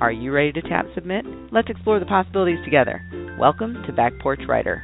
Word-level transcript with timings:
Are 0.00 0.10
you 0.10 0.32
ready 0.32 0.50
to 0.52 0.62
tap 0.62 0.86
submit? 0.94 1.24
Let's 1.52 1.70
explore 1.70 2.00
the 2.00 2.06
possibilities 2.06 2.58
together. 2.64 3.00
Welcome 3.38 3.84
to 3.86 3.92
Back 3.92 4.12
Porch 4.20 4.40
Writer. 4.48 4.82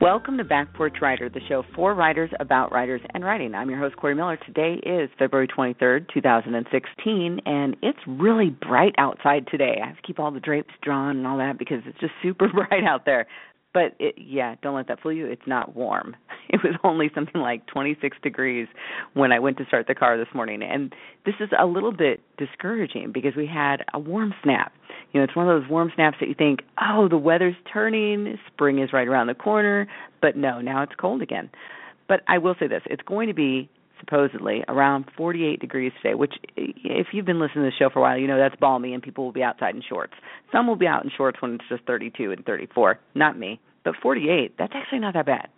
Welcome 0.00 0.38
to 0.38 0.44
Back 0.44 0.72
Porch 0.74 0.96
Writer, 1.02 1.28
the 1.28 1.40
show 1.48 1.64
for 1.74 1.94
writers, 1.94 2.30
about 2.38 2.72
writers, 2.72 3.00
and 3.12 3.24
writing. 3.24 3.54
I'm 3.54 3.68
your 3.68 3.80
host, 3.80 3.96
Kori 3.96 4.14
Miller. 4.14 4.38
Today 4.46 4.80
is 4.84 5.10
February 5.18 5.48
23rd, 5.48 6.06
2016, 6.14 7.40
and 7.44 7.76
it's 7.82 7.98
really 8.06 8.50
bright 8.50 8.94
outside 8.98 9.46
today. 9.50 9.78
I 9.82 9.88
have 9.88 9.96
to 9.96 10.02
keep 10.02 10.20
all 10.20 10.30
the 10.30 10.40
drapes 10.40 10.72
drawn 10.80 11.16
and 11.18 11.26
all 11.26 11.38
that 11.38 11.58
because 11.58 11.80
it's 11.86 11.98
just 11.98 12.12
super 12.22 12.48
bright 12.52 12.84
out 12.84 13.04
there. 13.04 13.26
But 13.72 13.94
it, 13.98 14.16
yeah, 14.18 14.56
don't 14.62 14.74
let 14.74 14.88
that 14.88 15.00
fool 15.00 15.12
you. 15.12 15.26
It's 15.26 15.46
not 15.46 15.76
warm. 15.76 16.16
It 16.52 16.60
was 16.64 16.74
only 16.82 17.10
something 17.14 17.40
like 17.40 17.66
26 17.66 18.16
degrees 18.22 18.66
when 19.14 19.30
I 19.30 19.38
went 19.38 19.56
to 19.58 19.64
start 19.66 19.86
the 19.86 19.94
car 19.94 20.18
this 20.18 20.28
morning. 20.34 20.62
And 20.62 20.92
this 21.24 21.36
is 21.38 21.48
a 21.56 21.64
little 21.64 21.92
bit 21.92 22.20
discouraging 22.38 23.12
because 23.12 23.36
we 23.36 23.46
had 23.46 23.84
a 23.94 23.98
warm 23.98 24.34
snap. 24.42 24.72
You 25.12 25.20
know, 25.20 25.24
it's 25.24 25.36
one 25.36 25.48
of 25.48 25.60
those 25.60 25.70
warm 25.70 25.92
snaps 25.94 26.16
that 26.20 26.28
you 26.28 26.34
think, 26.34 26.60
oh, 26.80 27.08
the 27.08 27.18
weather's 27.18 27.54
turning, 27.72 28.36
spring 28.52 28.80
is 28.80 28.92
right 28.92 29.06
around 29.06 29.28
the 29.28 29.34
corner. 29.34 29.86
But 30.20 30.36
no, 30.36 30.60
now 30.60 30.82
it's 30.82 30.92
cold 31.00 31.22
again. 31.22 31.50
But 32.08 32.20
I 32.26 32.38
will 32.38 32.56
say 32.58 32.66
this 32.66 32.82
it's 32.86 33.02
going 33.02 33.28
to 33.28 33.34
be 33.34 33.68
supposedly 34.00 34.64
around 34.66 35.04
48 35.16 35.60
degrees 35.60 35.92
today, 36.02 36.14
which, 36.14 36.34
if 36.56 37.08
you've 37.12 37.26
been 37.26 37.38
listening 37.38 37.64
to 37.64 37.70
the 37.70 37.76
show 37.78 37.90
for 37.90 37.98
a 38.00 38.02
while, 38.02 38.18
you 38.18 38.26
know 38.26 38.38
that's 38.38 38.56
balmy 38.56 38.94
and 38.94 39.02
people 39.02 39.24
will 39.24 39.32
be 39.32 39.42
outside 39.42 39.74
in 39.74 39.82
shorts. 39.86 40.14
Some 40.50 40.66
will 40.66 40.76
be 40.76 40.86
out 40.86 41.04
in 41.04 41.10
shorts 41.16 41.40
when 41.40 41.54
it's 41.54 41.64
just 41.68 41.84
32 41.84 42.32
and 42.32 42.44
34. 42.44 42.98
Not 43.14 43.38
me. 43.38 43.60
But 43.84 43.94
48, 44.02 44.56
that's 44.58 44.72
actually 44.74 44.98
not 44.98 45.14
that 45.14 45.26
bad 45.26 45.48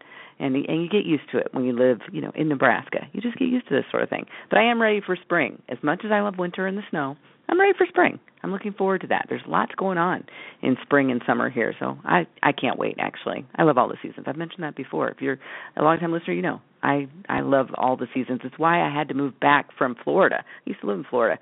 and 0.43 0.57
and 0.57 0.83
you 0.83 0.89
get 0.89 1.07
used 1.07 1.31
to 1.33 1.39
it 1.39 1.49
when 1.53 1.65
you 1.65 1.73
live, 1.73 2.01
you 2.11 2.21
know, 2.21 2.33
in 2.35 2.49
Nebraska. 2.49 3.09
You 3.13 3.21
just 3.21 3.39
get 3.39 3.49
used 3.49 3.69
to 3.69 3.75
this 3.75 3.85
sort 3.91 4.03
of 4.03 4.11
thing. 4.11 4.27
But 4.51 4.59
I 4.59 4.65
am 4.71 4.83
ready 4.83 5.01
for 5.01 5.17
spring. 5.17 5.63
As 5.69 5.79
much 5.83 6.03
as 6.05 6.11
I 6.11 6.21
love 6.21 6.37
winter 6.39 6.67
and 6.67 6.77
the 6.77 6.83
snow, 6.91 7.17
I'm 7.53 7.61
ready 7.61 7.77
for 7.77 7.87
spring. 7.87 8.19
I'm 8.43 8.51
looking 8.51 8.73
forward 8.73 9.03
to 9.03 9.09
that. 9.09 9.27
There's 9.29 9.43
lots 9.47 9.73
going 9.77 9.99
on 9.99 10.25
in 10.63 10.79
spring 10.81 11.11
and 11.11 11.21
summer 11.27 11.51
here, 11.51 11.75
so 11.79 11.99
I 12.03 12.27
I 12.43 12.53
can't 12.53 12.79
wait 12.79 12.97
actually. 12.99 13.45
I 13.57 13.65
love 13.65 13.77
all 13.77 13.89
the 13.89 13.99
seasons. 14.01 14.25
I've 14.27 14.39
mentioned 14.39 14.65
that 14.65 14.75
before. 14.75 15.11
If 15.11 15.21
you're 15.21 15.39
a 15.77 15.83
long 15.83 15.99
time 15.99 16.13
listener, 16.13 16.33
you 16.33 16.41
know. 16.41 16.63
I 16.83 17.09
I 17.29 17.43
love 17.43 17.67
all 17.77 17.99
the 17.99 18.07
seasons. 18.15 18.41
It's 18.43 18.59
why 18.59 18.81
I 18.81 18.91
had 18.91 19.09
to 19.09 19.15
move 19.15 19.39
back 19.39 19.69
from 19.77 19.97
Florida. 20.03 20.37
I 20.47 20.63
used 20.65 20.81
to 20.81 20.87
live 20.87 20.97
in 20.97 21.05
Florida. 21.05 21.39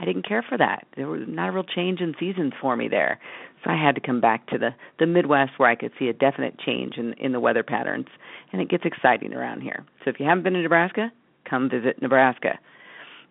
I 0.00 0.04
didn't 0.04 0.26
care 0.26 0.44
for 0.46 0.58
that. 0.58 0.84
There 0.96 1.06
was 1.06 1.22
not 1.28 1.50
a 1.50 1.52
real 1.52 1.62
change 1.62 2.00
in 2.00 2.16
seasons 2.18 2.54
for 2.60 2.76
me 2.76 2.88
there. 2.88 3.20
So 3.62 3.70
I 3.70 3.80
had 3.80 3.94
to 3.94 4.00
come 4.00 4.20
back 4.20 4.48
to 4.48 4.58
the 4.58 4.70
the 4.98 5.06
Midwest 5.06 5.52
where 5.58 5.70
I 5.70 5.76
could 5.76 5.92
see 5.96 6.08
a 6.08 6.12
definite 6.12 6.58
change 6.58 6.94
in 6.96 7.12
in 7.18 7.30
the 7.30 7.38
weather 7.38 7.62
patterns 7.62 8.08
and 8.52 8.60
it 8.60 8.68
gets 8.68 8.84
exciting 8.84 9.32
around 9.32 9.60
here. 9.60 9.84
So 10.04 10.10
if 10.10 10.18
you 10.18 10.26
haven't 10.26 10.42
been 10.42 10.54
to 10.54 10.62
Nebraska, 10.62 11.12
come 11.48 11.70
visit 11.70 12.02
Nebraska. 12.02 12.58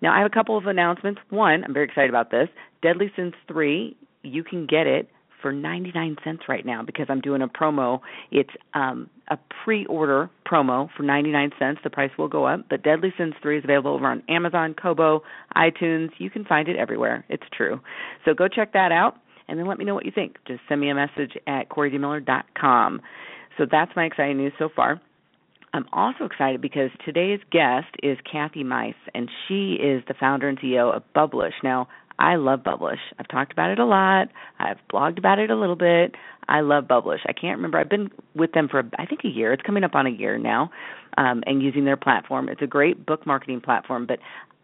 Now 0.01 0.13
I 0.13 0.19
have 0.19 0.27
a 0.31 0.33
couple 0.33 0.57
of 0.57 0.65
announcements. 0.65 1.21
One, 1.29 1.63
I'm 1.63 1.73
very 1.73 1.85
excited 1.85 2.09
about 2.09 2.31
this. 2.31 2.49
Deadly 2.81 3.11
Sins 3.15 3.33
3, 3.47 3.95
you 4.23 4.43
can 4.43 4.65
get 4.65 4.87
it 4.87 5.09
for 5.41 5.51
99 5.51 6.17
cents 6.23 6.43
right 6.47 6.65
now 6.65 6.83
because 6.83 7.07
I'm 7.09 7.21
doing 7.21 7.41
a 7.41 7.47
promo. 7.47 7.99
It's 8.31 8.51
um 8.73 9.09
a 9.29 9.37
pre-order 9.63 10.29
promo 10.45 10.89
for 10.95 11.03
99 11.03 11.51
cents. 11.57 11.79
The 11.83 11.89
price 11.89 12.11
will 12.17 12.27
go 12.27 12.45
up, 12.45 12.65
but 12.69 12.83
Deadly 12.83 13.13
Sins 13.17 13.33
3 13.41 13.59
is 13.59 13.63
available 13.63 13.91
over 13.91 14.05
on 14.07 14.23
Amazon, 14.29 14.75
Kobo, 14.79 15.23
iTunes. 15.55 16.09
You 16.17 16.29
can 16.29 16.45
find 16.45 16.67
it 16.67 16.75
everywhere. 16.75 17.25
It's 17.29 17.43
true. 17.55 17.79
So 18.25 18.33
go 18.33 18.47
check 18.47 18.73
that 18.73 18.91
out 18.91 19.15
and 19.47 19.57
then 19.59 19.67
let 19.67 19.77
me 19.77 19.85
know 19.85 19.95
what 19.95 20.05
you 20.05 20.11
think. 20.13 20.37
Just 20.47 20.61
send 20.67 20.81
me 20.81 20.89
a 20.89 20.95
message 20.95 21.33
at 21.47 21.69
koridmiller.com. 21.69 23.01
So 23.57 23.65
that's 23.69 23.91
my 23.95 24.05
exciting 24.05 24.37
news 24.37 24.53
so 24.57 24.69
far. 24.75 25.01
I'm 25.73 25.85
also 25.93 26.25
excited 26.25 26.61
because 26.61 26.89
today's 27.05 27.39
guest 27.51 27.87
is 28.03 28.17
Kathy 28.29 28.63
Meis, 28.63 28.95
and 29.13 29.29
she 29.47 29.73
is 29.73 30.03
the 30.07 30.13
founder 30.19 30.49
and 30.49 30.59
CEO 30.59 30.93
of 30.93 31.03
Bublish. 31.15 31.53
Now, 31.63 31.87
I 32.19 32.35
love 32.35 32.59
Bublish. 32.59 32.99
I've 33.17 33.27
talked 33.29 33.53
about 33.53 33.71
it 33.71 33.79
a 33.79 33.85
lot. 33.85 34.27
I've 34.59 34.77
blogged 34.91 35.17
about 35.17 35.39
it 35.39 35.49
a 35.49 35.55
little 35.55 35.77
bit. 35.77 36.15
I 36.49 36.61
love 36.61 36.85
Bublish. 36.85 37.19
I 37.25 37.33
can't 37.33 37.57
remember. 37.57 37.79
I've 37.79 37.89
been 37.89 38.11
with 38.35 38.51
them 38.51 38.67
for 38.69 38.83
I 38.99 39.05
think 39.05 39.21
a 39.23 39.29
year. 39.29 39.53
It's 39.53 39.63
coming 39.63 39.83
up 39.83 39.95
on 39.95 40.07
a 40.07 40.09
year 40.09 40.37
now, 40.37 40.69
um, 41.17 41.41
and 41.45 41.61
using 41.61 41.85
their 41.85 41.97
platform. 41.97 42.49
It's 42.49 42.61
a 42.61 42.67
great 42.67 43.05
book 43.05 43.25
marketing 43.25 43.61
platform. 43.61 44.05
But 44.05 44.19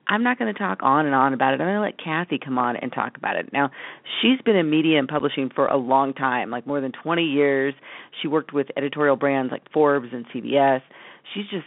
I'm 0.08 0.24
not 0.24 0.40
going 0.40 0.54
to 0.54 0.58
talk 0.58 0.80
on 0.82 1.06
and 1.06 1.14
on 1.14 1.34
about 1.34 1.54
it. 1.54 1.60
I'm 1.60 1.68
going 1.68 1.76
to 1.76 1.82
let 1.82 2.02
Kathy 2.02 2.40
come 2.44 2.58
on 2.58 2.78
and 2.78 2.92
talk 2.92 3.18
about 3.18 3.36
it. 3.36 3.52
Now, 3.52 3.72
she's 4.22 4.42
been 4.42 4.56
in 4.56 4.70
media 4.70 5.00
and 5.00 5.08
publishing 5.08 5.50
for 5.54 5.68
a 5.68 5.78
long 5.78 6.14
time, 6.14 6.50
like 6.50 6.66
more 6.66 6.80
than 6.80 6.92
20 6.92 7.24
years. 7.24 7.74
She 8.22 8.28
worked 8.28 8.54
with 8.54 8.68
editorial 8.78 9.18
brands 9.18 9.52
like 9.52 9.64
Forbes 9.72 10.10
and 10.14 10.26
CBS. 10.30 10.82
She's 11.34 11.46
just 11.52 11.66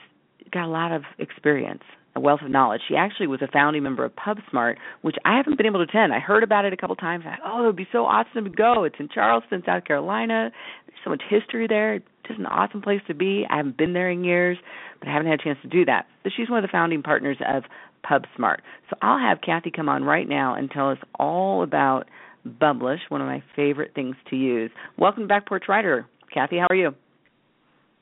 got 0.52 0.64
a 0.64 0.68
lot 0.68 0.90
of 0.90 1.02
experience, 1.18 1.82
a 2.16 2.20
wealth 2.20 2.40
of 2.42 2.50
knowledge. 2.50 2.80
She 2.88 2.96
actually 2.96 3.26
was 3.26 3.42
a 3.42 3.48
founding 3.52 3.82
member 3.82 4.04
of 4.04 4.12
PubSmart, 4.16 4.76
which 5.02 5.16
I 5.24 5.36
haven't 5.36 5.56
been 5.58 5.66
able 5.66 5.84
to 5.84 5.90
attend. 5.90 6.14
I 6.14 6.18
heard 6.18 6.42
about 6.42 6.64
it 6.64 6.72
a 6.72 6.76
couple 6.76 6.96
times. 6.96 7.24
I 7.26 7.36
thought, 7.36 7.52
oh, 7.52 7.62
it 7.62 7.66
would 7.66 7.76
be 7.76 7.88
so 7.92 8.06
awesome 8.06 8.44
to 8.44 8.50
go. 8.50 8.84
It's 8.84 8.96
in 8.98 9.08
Charleston, 9.12 9.62
South 9.66 9.84
Carolina. 9.84 10.50
There's 10.86 10.98
so 11.04 11.10
much 11.10 11.22
history 11.28 11.66
there. 11.68 11.96
It's 11.96 12.06
just 12.26 12.40
an 12.40 12.46
awesome 12.46 12.80
place 12.80 13.00
to 13.08 13.14
be. 13.14 13.44
I 13.50 13.58
haven't 13.58 13.76
been 13.76 13.92
there 13.92 14.10
in 14.10 14.24
years, 14.24 14.56
but 14.98 15.08
I 15.08 15.12
haven't 15.12 15.30
had 15.30 15.40
a 15.40 15.42
chance 15.42 15.58
to 15.62 15.68
do 15.68 15.84
that. 15.84 16.06
But 16.22 16.32
she's 16.36 16.48
one 16.48 16.58
of 16.58 16.62
the 16.62 16.72
founding 16.72 17.02
partners 17.02 17.36
of 17.46 17.64
PubSmart. 18.08 18.58
So 18.88 18.96
I'll 19.02 19.18
have 19.18 19.40
Kathy 19.40 19.70
come 19.70 19.88
on 19.88 20.04
right 20.04 20.28
now 20.28 20.54
and 20.54 20.70
tell 20.70 20.90
us 20.90 20.98
all 21.18 21.62
about 21.62 22.06
Bublish, 22.46 22.98
one 23.08 23.20
of 23.20 23.26
my 23.26 23.42
favorite 23.54 23.92
things 23.94 24.16
to 24.30 24.36
use. 24.36 24.70
Welcome 24.98 25.26
back, 25.26 25.46
Porch 25.46 25.64
Writer. 25.68 26.06
Kathy, 26.32 26.58
how 26.58 26.66
are 26.70 26.76
you? 26.76 26.94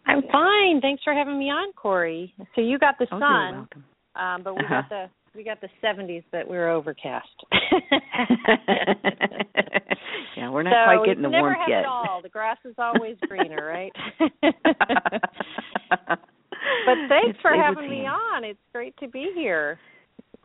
I'm 0.07 0.23
fine. 0.33 0.81
Thanks 0.81 1.03
for 1.03 1.13
having 1.13 1.39
me 1.39 1.47
on, 1.47 1.73
Kori. 1.75 2.35
So 2.55 2.61
you 2.61 2.79
got 2.79 2.95
the 2.99 3.07
oh, 3.13 3.19
sun, 3.19 3.69
um, 4.17 4.43
but 4.43 4.55
we 4.55 4.61
uh-huh. 4.61 4.83
got 4.83 4.89
the 4.89 5.07
we 5.35 5.45
got 5.45 5.61
the 5.61 5.69
70s, 5.85 6.25
but 6.33 6.49
we're 6.49 6.71
overcast. 6.71 7.29
yeah, 10.37 10.51
we're 10.51 10.65
not 10.65 10.73
so 10.73 10.97
quite 10.97 11.07
getting 11.07 11.23
the 11.23 11.29
never 11.29 11.49
warmth 11.49 11.61
have 11.61 11.69
yet. 11.69 11.81
It 11.81 11.87
all. 11.87 12.21
The 12.23 12.29
grass 12.29 12.59
is 12.65 12.75
always 12.79 13.17
greener, 13.29 13.65
right? 13.65 13.93
but 16.89 17.09
thanks 17.09 17.39
for 17.43 17.53
having 17.53 17.91
me 17.91 18.07
on. 18.07 18.45
It's 18.45 18.59
great 18.73 18.97
to 18.99 19.09
be 19.09 19.31
here. 19.35 19.79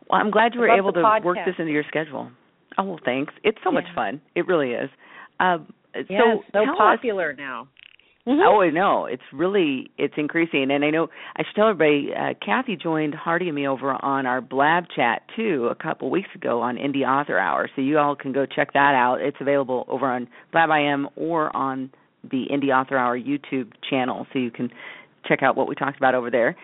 Well, 0.09 0.19
I'm 0.19 0.31
glad 0.31 0.53
you 0.53 0.59
were 0.59 0.69
able 0.69 0.91
to 0.93 1.01
work 1.23 1.37
this 1.45 1.55
into 1.57 1.71
your 1.71 1.83
schedule. 1.87 2.29
Oh 2.77 2.83
well, 2.83 2.99
thanks. 3.05 3.33
It's 3.43 3.57
so 3.63 3.71
much 3.71 3.85
fun. 3.95 4.21
It 4.35 4.47
really 4.47 4.71
is. 4.71 4.89
Um, 5.39 5.73
Yeah, 6.09 6.19
so 6.19 6.31
it's 6.39 6.43
so 6.53 6.59
tell 6.65 6.73
us- 6.73 6.77
popular 6.77 7.33
now. 7.33 7.67
Mhm. 8.25 8.41
Oh, 8.47 8.61
I 8.61 8.69
know. 8.69 9.05
It's 9.05 9.21
really 9.33 9.91
it's 9.97 10.13
increasing, 10.17 10.71
and 10.71 10.85
I 10.85 10.89
know 10.91 11.09
I 11.35 11.43
should 11.43 11.55
tell 11.55 11.67
everybody. 11.67 12.13
Uh, 12.15 12.33
Kathy 12.43 12.77
joined 12.77 13.13
Hardy 13.13 13.47
and 13.49 13.55
me 13.55 13.67
over 13.67 13.91
on 14.03 14.25
our 14.25 14.39
Blab 14.39 14.85
chat 14.95 15.23
too 15.35 15.67
a 15.69 15.75
couple 15.75 16.09
weeks 16.09 16.29
ago 16.33 16.61
on 16.61 16.77
Indie 16.77 17.05
Author 17.05 17.37
Hour, 17.37 17.69
so 17.75 17.81
you 17.81 17.99
all 17.99 18.15
can 18.15 18.31
go 18.31 18.45
check 18.45 18.71
that 18.73 18.95
out. 18.95 19.19
It's 19.21 19.35
available 19.41 19.85
over 19.89 20.07
on 20.09 20.29
Blab 20.53 20.69
IM 20.69 21.09
or 21.17 21.53
on 21.55 21.91
the 22.23 22.47
Indie 22.49 22.71
Author 22.73 22.97
Hour 22.97 23.19
YouTube 23.19 23.73
channel, 23.89 24.25
so 24.31 24.39
you 24.39 24.51
can 24.51 24.71
check 25.25 25.43
out 25.43 25.55
what 25.55 25.67
we 25.67 25.75
talked 25.75 25.97
about 25.97 26.15
over 26.15 26.29
there. 26.29 26.55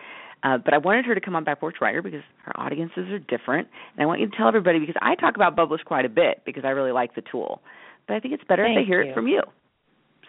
Uh, 0.42 0.56
but 0.56 0.72
I 0.72 0.78
wanted 0.78 1.04
her 1.04 1.14
to 1.14 1.20
come 1.20 1.36
on 1.36 1.44
Back 1.44 1.60
Porch 1.60 1.76
Writer 1.80 2.00
because 2.00 2.22
our 2.46 2.66
audiences 2.66 3.08
are 3.10 3.18
different, 3.18 3.68
and 3.94 4.02
I 4.02 4.06
want 4.06 4.20
you 4.20 4.28
to 4.28 4.36
tell 4.36 4.48
everybody 4.48 4.78
because 4.78 4.96
I 5.02 5.14
talk 5.14 5.36
about 5.36 5.54
Bublish 5.56 5.84
quite 5.84 6.06
a 6.06 6.08
bit 6.08 6.42
because 6.46 6.64
I 6.64 6.70
really 6.70 6.92
like 6.92 7.14
the 7.14 7.22
tool, 7.30 7.60
but 8.08 8.14
I 8.14 8.20
think 8.20 8.32
it's 8.34 8.44
better 8.48 8.64
if 8.64 8.74
they 8.74 8.86
hear 8.86 9.02
you. 9.02 9.10
it 9.10 9.14
from 9.14 9.26
you. 9.26 9.42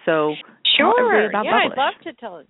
So 0.06 0.34
Sure. 0.78 1.32
yeah. 1.32 1.40
I'd 1.42 1.78
love 1.78 1.94
to 2.04 2.14
tell 2.14 2.38
it. 2.38 2.48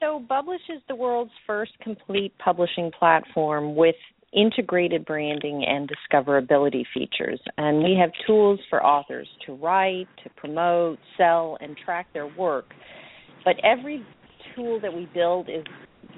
So 0.00 0.22
Bublish 0.30 0.62
is 0.68 0.80
the 0.88 0.94
world's 0.94 1.32
first 1.46 1.72
complete 1.82 2.32
publishing 2.38 2.90
platform 2.96 3.74
with 3.74 3.96
integrated 4.32 5.04
branding 5.04 5.64
and 5.66 5.90
discoverability 5.90 6.84
features. 6.92 7.40
And 7.56 7.78
we 7.82 7.96
have 8.00 8.10
tools 8.26 8.60
for 8.68 8.84
authors 8.84 9.28
to 9.46 9.54
write, 9.54 10.06
to 10.22 10.30
promote, 10.36 10.98
sell, 11.16 11.56
and 11.60 11.76
track 11.76 12.06
their 12.12 12.26
work. 12.26 12.66
But 13.44 13.56
every 13.64 14.04
tool 14.58 14.80
that 14.80 14.92
we 14.92 15.08
build 15.14 15.48
is 15.48 15.64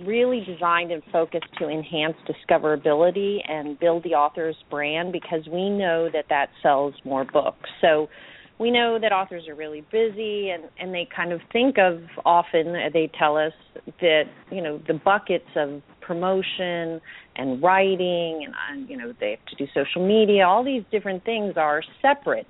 really 0.06 0.44
designed 0.44 0.90
and 0.90 1.02
focused 1.12 1.46
to 1.58 1.68
enhance 1.68 2.16
discoverability 2.26 3.38
and 3.48 3.78
build 3.78 4.02
the 4.04 4.10
author's 4.10 4.56
brand 4.70 5.12
because 5.12 5.46
we 5.46 5.68
know 5.68 6.08
that 6.12 6.24
that 6.30 6.48
sells 6.62 6.94
more 7.04 7.24
books. 7.24 7.68
So 7.80 8.08
we 8.58 8.70
know 8.70 8.98
that 9.00 9.12
authors 9.12 9.48
are 9.48 9.54
really 9.54 9.84
busy 9.90 10.50
and 10.50 10.64
and 10.78 10.94
they 10.94 11.08
kind 11.14 11.32
of 11.32 11.40
think 11.52 11.76
of 11.78 12.00
often 12.24 12.68
uh, 12.68 12.90
they 12.92 13.10
tell 13.18 13.36
us 13.36 13.52
that 14.00 14.24
you 14.50 14.62
know 14.62 14.80
the 14.86 14.94
buckets 14.94 15.48
of 15.56 15.82
promotion 16.00 17.00
and 17.36 17.62
writing 17.62 18.46
and 18.68 18.84
uh, 18.84 18.90
you 18.90 18.96
know 18.96 19.12
they 19.18 19.30
have 19.30 19.46
to 19.46 19.56
do 19.56 19.70
social 19.74 20.06
media 20.06 20.46
all 20.46 20.62
these 20.62 20.82
different 20.90 21.24
things 21.24 21.54
are 21.56 21.82
separate 22.02 22.46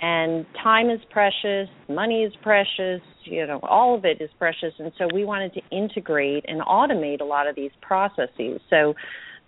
and 0.00 0.46
time 0.62 0.90
is 0.90 1.00
precious 1.10 1.68
money 1.88 2.22
is 2.22 2.32
precious 2.42 3.00
you 3.24 3.46
know 3.46 3.58
all 3.62 3.96
of 3.96 4.04
it 4.04 4.20
is 4.20 4.30
precious 4.38 4.72
and 4.78 4.92
so 4.98 5.08
we 5.12 5.24
wanted 5.24 5.52
to 5.52 5.60
integrate 5.70 6.44
and 6.48 6.60
automate 6.62 7.20
a 7.20 7.24
lot 7.24 7.46
of 7.46 7.56
these 7.56 7.72
processes 7.82 8.60
so 8.70 8.94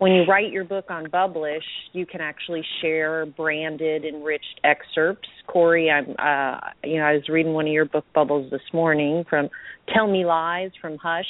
when 0.01 0.13
you 0.13 0.25
write 0.25 0.51
your 0.51 0.65
book 0.65 0.87
on 0.89 1.09
Bublish, 1.09 1.61
you 1.93 2.07
can 2.07 2.23
actually 2.23 2.63
share 2.81 3.27
branded, 3.27 4.07
enriched 4.07 4.59
excerpts. 4.65 5.29
Kori, 5.47 5.91
I'm, 5.91 6.15
uh, 6.19 6.59
you 6.83 6.97
know, 6.97 7.05
I 7.05 7.13
was 7.13 7.29
reading 7.29 7.53
one 7.53 7.67
of 7.67 7.73
your 7.73 7.85
book 7.85 8.07
bubbles 8.15 8.51
this 8.51 8.63
morning 8.73 9.25
from 9.29 9.51
"Tell 9.95 10.11
Me 10.11 10.25
Lies" 10.25 10.71
from 10.81 10.97
Hush. 10.97 11.27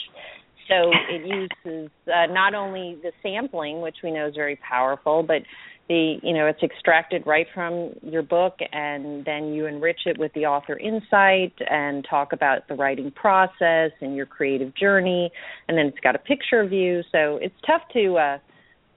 So 0.69 0.89
it 1.11 1.51
uses 1.67 1.91
uh, 2.07 2.33
not 2.33 2.55
only 2.55 2.97
the 3.03 3.11
sampling, 3.25 3.81
which 3.81 3.97
we 4.05 4.13
know 4.13 4.29
is 4.29 4.37
very 4.37 4.57
powerful, 4.57 5.25
but 5.25 5.43
the 5.91 6.21
you 6.23 6.33
know 6.33 6.47
it's 6.47 6.63
extracted 6.63 7.27
right 7.27 7.49
from 7.53 7.91
your 8.01 8.23
book 8.23 8.57
and 8.73 9.25
then 9.25 9.53
you 9.53 9.67
enrich 9.67 10.03
it 10.07 10.17
with 10.19 10.33
the 10.35 10.47
author 10.47 10.79
insight 10.79 11.53
and 11.69 12.07
talk 12.09 12.33
about 12.33 12.69
the 12.69 12.75
writing 12.75 13.11
process 13.11 13.91
and 14.01 14.15
your 14.15 14.25
creative 14.25 14.73
journey 14.77 15.31
and 15.69 15.77
then 15.77 15.87
it's 15.87 15.99
got 15.99 16.15
a 16.15 16.19
picture 16.19 16.61
of 16.61 16.73
you 16.73 17.03
so 17.11 17.39
it's 17.43 17.57
tough 17.67 17.83
to 17.93 18.17
uh 18.17 18.39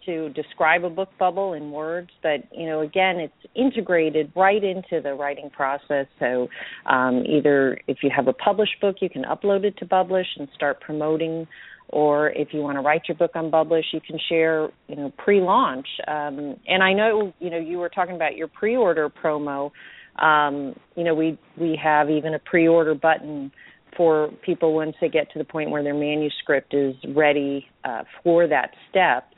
to 0.06 0.30
describe 0.30 0.84
a 0.84 0.90
book 0.90 1.10
bubble 1.18 1.54
in 1.54 1.72
words, 1.72 2.10
but 2.22 2.44
you 2.52 2.66
know, 2.66 2.82
again, 2.82 3.18
it's 3.18 3.54
integrated 3.56 4.32
right 4.36 4.64
into 4.64 5.02
the 5.02 5.14
writing 5.14 5.50
process. 5.50 6.08
So, 6.20 6.50
um, 6.86 7.24
either 7.26 7.80
if 7.88 7.98
you 8.04 8.10
have 8.16 8.28
a 8.28 8.34
published 8.34 8.82
book, 8.82 8.98
you 9.02 9.10
can 9.10 9.24
upload 9.24 9.64
it 9.64 9.78
to 9.78 9.86
Bublish 9.86 10.26
and 10.38 10.48
start 10.54 10.82
promoting, 10.82 11.48
or 11.94 12.32
if 12.32 12.50
you 12.54 12.62
want 12.62 12.76
to 12.76 12.82
write 12.82 13.04
your 13.08 13.16
book 13.16 13.32
on 13.36 13.52
Bublish, 13.52 13.84
you 13.94 14.02
can 14.02 14.18
share, 14.28 14.70
you 14.88 14.96
know, 14.96 15.14
pre-launch. 15.18 15.88
Um, 16.08 16.58
and 16.68 16.82
I 16.82 16.92
know, 16.92 17.32
you 17.40 17.52
know, 17.52 17.60
you 17.60 17.78
were 17.78 17.90
talking 17.90 18.16
about 18.16 18.36
your 18.36 18.48
pre-order 18.48 19.10
promo. 19.10 19.70
Um, 20.18 20.76
you 20.96 21.04
know, 21.04 21.14
we 21.14 21.38
we 21.56 21.80
have 21.82 22.10
even 22.10 22.34
a 22.34 22.40
pre-order 22.40 22.96
button 22.96 23.52
for 23.96 24.30
people 24.44 24.74
once 24.74 24.96
they 25.00 25.10
get 25.10 25.32
to 25.34 25.40
the 25.40 25.46
point 25.46 25.70
where 25.70 25.84
their 25.84 25.94
manuscript 25.94 26.74
is 26.74 26.96
ready 27.10 27.68
uh, 27.84 28.04
for 28.24 28.48
that 28.48 28.72
step 28.90 29.30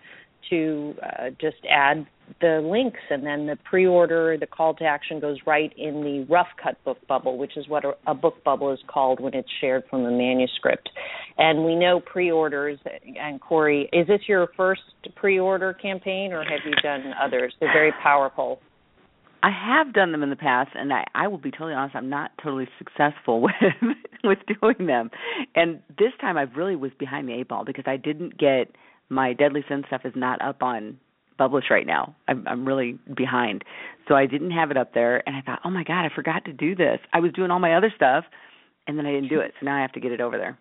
to 0.50 0.96
uh, 1.04 1.30
just 1.42 1.58
add 1.69 2.08
the 2.42 2.62
links 2.63 3.00
and 3.10 3.25
then 3.25 3.45
the 3.45 3.57
pre-order 3.63 4.38
the 4.39 4.48
call 4.48 4.74
to 4.74 4.83
action 4.83 5.19
goes 5.19 5.38
right 5.45 5.74
in 5.77 6.01
the 6.04 6.25
rough 6.30 6.48
cut 6.62 6.81
book 6.83 6.98
bubble 7.07 7.38
which 7.38 7.57
is 7.57 7.68
what 7.68 7.83
a, 8.07 8.13
book 8.13 8.44
bubble 8.44 8.72
is 8.72 8.80
called 8.88 9.19
when 9.19 9.33
it's 9.33 9.50
shared 9.62 9.83
from 9.89 10.06
a 10.06 10.12
manuscript. 10.12 10.89
And 11.38 11.66
we 11.66 11.75
know 11.75 12.00
pre-orders 12.00 12.80
and 13.19 13.39
kori 13.42 13.89
is 13.94 14.07
this 14.07 14.22
your 14.27 14.48
first 14.57 14.81
pre-order 15.16 15.74
campaign 15.74 16.33
or 16.33 16.44
have 16.44 16.60
you 16.66 16.74
done 16.81 17.13
others? 17.22 17.54
They're 17.60 17.74
very 17.74 17.94
powerful. 18.04 18.60
I 19.44 19.51
have 19.51 19.94
done 19.94 20.12
them 20.12 20.24
in 20.24 20.31
the 20.31 20.36
past, 20.36 20.72
and 20.74 20.92
I, 20.92 21.04
I 21.13 21.27
will 21.27 21.38
be 21.38 21.51
totally 21.51 21.75
honest. 21.75 21.95
I'm 21.95 22.10
not 22.10 22.31
totally 22.42 22.68
successful 22.80 23.42
with 23.42 23.54
with 24.24 24.39
doing 24.60 24.88
them, 24.88 25.12
and 25.56 25.81
this 26.00 26.13
time 26.19 26.36
I 26.36 26.44
really 26.44 26.75
was 26.75 26.89
behind 26.98 27.30
the 27.30 27.33
eight 27.33 27.48
ball 27.48 27.63
because 27.63 27.83
I 27.86 27.95
didn't 27.95 28.39
get 28.39 28.75
my 29.10 29.33
Deadly 29.33 29.63
Sin 29.68 29.83
stuff 29.86 30.01
is 30.04 30.13
not 30.16 30.42
up 30.42 30.63
on 30.63 30.98
Bublish 31.40 31.70
right 31.70 31.86
now. 31.86 32.16
I'm 32.28 32.48
I'm 32.48 32.66
really 32.66 32.98
behind. 33.16 33.64
So 34.08 34.16
I 34.16 34.26
didn't 34.26 34.52
have 34.52 34.72
it 34.72 34.78
up 34.78 34.94
there 34.94 35.28
and 35.28 35.36
I 35.36 35.42
thought, 35.42 35.60
"Oh 35.66 35.70
my 35.70 35.84
god, 35.84 36.06
I 36.06 36.10
forgot 36.14 36.46
to 36.46 36.54
do 36.54 36.76
this." 36.76 37.00
I 37.14 37.20
was 37.20 37.32
doing 37.34 37.52
all 37.52 37.60
my 37.60 37.76
other 37.76 37.92
stuff 37.96 38.26
and 38.88 38.98
then 38.98 39.06
I 39.06 39.12
didn't 39.12 39.30
do 39.30 39.40
it. 39.40 39.54
So 39.60 39.66
now 39.66 39.78
I 39.78 39.82
have 39.82 39.94
to 39.94 40.00
get 40.00 40.12
it 40.12 40.22
over 40.22 40.38
there. 40.38 40.58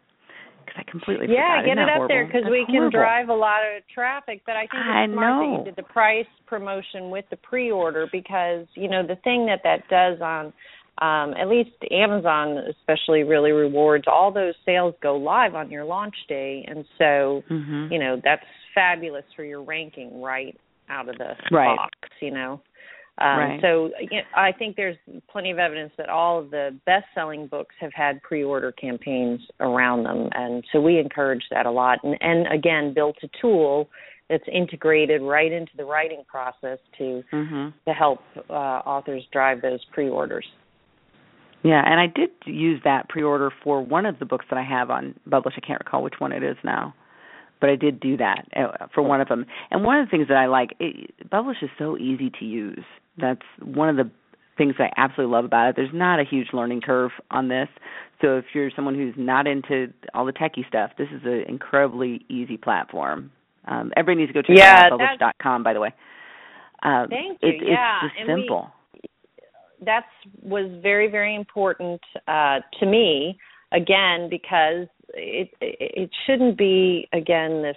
Cuz 0.66 0.74
I 0.78 0.90
completely 0.90 1.26
forgot. 1.26 1.36
yeah, 1.36 1.60
forgot. 1.60 1.66
get 1.66 1.78
it 1.78 1.82
up 1.82 1.88
horrible? 1.96 2.08
there 2.08 2.26
because 2.26 2.44
we 2.50 2.64
horrible. 2.66 2.90
can 2.90 3.00
drive 3.00 3.28
a 3.28 3.34
lot 3.34 3.60
of 3.60 3.86
traffic. 3.92 4.42
But 4.46 4.56
I 4.56 4.66
think 4.66 4.72
it's 4.74 4.84
I 4.84 5.06
smart 5.06 5.14
know. 5.14 5.50
that 5.50 5.58
you 5.58 5.64
did 5.64 5.76
the 5.76 5.88
price 5.92 6.26
promotion 6.46 7.10
with 7.10 7.26
the 7.30 7.36
pre-order 7.36 8.08
because 8.10 8.66
you 8.74 8.88
know 8.88 9.06
the 9.06 9.16
thing 9.16 9.46
that 9.46 9.60
that 9.64 9.88
does 9.88 10.20
on 10.20 10.52
um, 10.98 11.34
at 11.34 11.48
least 11.48 11.70
Amazon 11.90 12.58
especially 12.70 13.24
really 13.24 13.50
rewards 13.50 14.04
all 14.06 14.32
those 14.32 14.54
sales 14.64 14.94
go 15.02 15.16
live 15.16 15.54
on 15.54 15.70
your 15.70 15.84
launch 15.84 16.14
day, 16.28 16.64
and 16.68 16.84
so 16.98 17.42
mm-hmm. 17.50 17.92
you 17.92 17.98
know 17.98 18.20
that's 18.22 18.46
fabulous 18.74 19.24
for 19.36 19.44
your 19.44 19.62
ranking 19.62 20.20
right 20.20 20.58
out 20.88 21.08
of 21.08 21.16
the 21.18 21.34
right. 21.50 21.76
box. 21.76 21.92
You 22.20 22.32
know, 22.32 22.60
um, 23.18 23.38
right. 23.38 23.60
so 23.62 23.90
you 24.00 24.18
know, 24.18 24.24
I 24.36 24.52
think 24.52 24.76
there's 24.76 24.96
plenty 25.30 25.50
of 25.50 25.58
evidence 25.58 25.92
that 25.98 26.08
all 26.08 26.40
of 26.40 26.50
the 26.50 26.78
best-selling 26.84 27.46
books 27.46 27.74
have 27.80 27.92
had 27.94 28.20
pre-order 28.22 28.72
campaigns 28.72 29.40
around 29.60 30.04
them, 30.04 30.28
and 30.32 30.64
so 30.72 30.80
we 30.80 30.98
encourage 30.98 31.44
that 31.50 31.66
a 31.66 31.70
lot. 31.70 31.98
And, 32.02 32.16
and 32.20 32.46
again, 32.52 32.92
built 32.92 33.16
a 33.22 33.28
tool 33.40 33.88
that's 34.28 34.44
integrated 34.52 35.22
right 35.22 35.52
into 35.52 35.72
the 35.76 35.84
writing 35.84 36.24
process 36.26 36.78
to 36.98 37.22
mm-hmm. 37.32 37.68
to 37.86 37.94
help 37.94 38.20
uh, 38.50 38.52
authors 38.52 39.22
drive 39.32 39.62
those 39.62 39.80
pre-orders. 39.92 40.46
Yeah, 41.62 41.82
and 41.84 41.98
I 41.98 42.06
did 42.06 42.30
use 42.44 42.80
that 42.84 43.08
pre-order 43.08 43.50
for 43.62 43.82
one 43.82 44.04
of 44.04 44.18
the 44.18 44.26
books 44.26 44.44
that 44.50 44.58
I 44.58 44.64
have 44.64 44.90
on 44.90 45.14
Bublish. 45.28 45.52
I 45.56 45.66
can't 45.66 45.80
recall 45.80 46.02
which 46.02 46.14
one 46.18 46.32
it 46.32 46.42
is 46.42 46.56
now, 46.62 46.94
but 47.60 47.70
I 47.70 47.76
did 47.76 48.00
do 48.00 48.16
that 48.18 48.46
uh, 48.56 48.86
for 48.94 49.02
one 49.02 49.20
of 49.20 49.28
them. 49.28 49.46
And 49.70 49.84
one 49.84 49.98
of 49.98 50.06
the 50.06 50.10
things 50.10 50.28
that 50.28 50.36
I 50.36 50.46
like, 50.46 50.74
it, 50.80 51.14
Bublish 51.30 51.62
is 51.62 51.70
so 51.78 51.96
easy 51.96 52.30
to 52.38 52.44
use. 52.44 52.84
That's 53.18 53.42
one 53.62 53.88
of 53.88 53.96
the 53.96 54.10
things 54.56 54.74
I 54.78 54.90
absolutely 54.96 55.32
love 55.32 55.44
about 55.44 55.70
it. 55.70 55.76
There's 55.76 55.90
not 55.92 56.20
a 56.20 56.24
huge 56.24 56.48
learning 56.52 56.82
curve 56.82 57.10
on 57.30 57.48
this. 57.48 57.68
So 58.20 58.36
if 58.36 58.44
you're 58.54 58.70
someone 58.74 58.94
who's 58.94 59.14
not 59.16 59.46
into 59.46 59.92
all 60.14 60.24
the 60.24 60.32
techie 60.32 60.66
stuff, 60.68 60.92
this 60.98 61.08
is 61.14 61.22
an 61.24 61.44
incredibly 61.48 62.24
easy 62.28 62.56
platform. 62.56 63.30
Um, 63.66 63.92
everybody 63.96 64.22
needs 64.22 64.32
to 64.32 64.42
go 64.42 64.42
check 64.42 64.56
yeah, 64.56 64.88
out 64.92 64.98
bublish.com, 64.98 65.62
by 65.62 65.72
the 65.72 65.80
way. 65.80 65.92
Um, 66.82 67.06
thank 67.08 67.38
you. 67.42 67.48
It, 67.48 67.54
yeah, 67.66 68.00
it's 68.04 68.14
just 68.14 68.28
and 68.28 68.40
simple. 68.40 68.70
We, 68.92 69.00
that's 69.84 70.06
was 70.42 70.70
very 70.82 71.10
very 71.10 71.34
important 71.34 72.00
uh, 72.28 72.60
to 72.80 72.86
me 72.86 73.38
again 73.74 74.28
because 74.30 74.86
it 75.14 75.50
it 75.60 76.10
shouldn't 76.26 76.56
be 76.56 77.08
again 77.12 77.62
this 77.62 77.76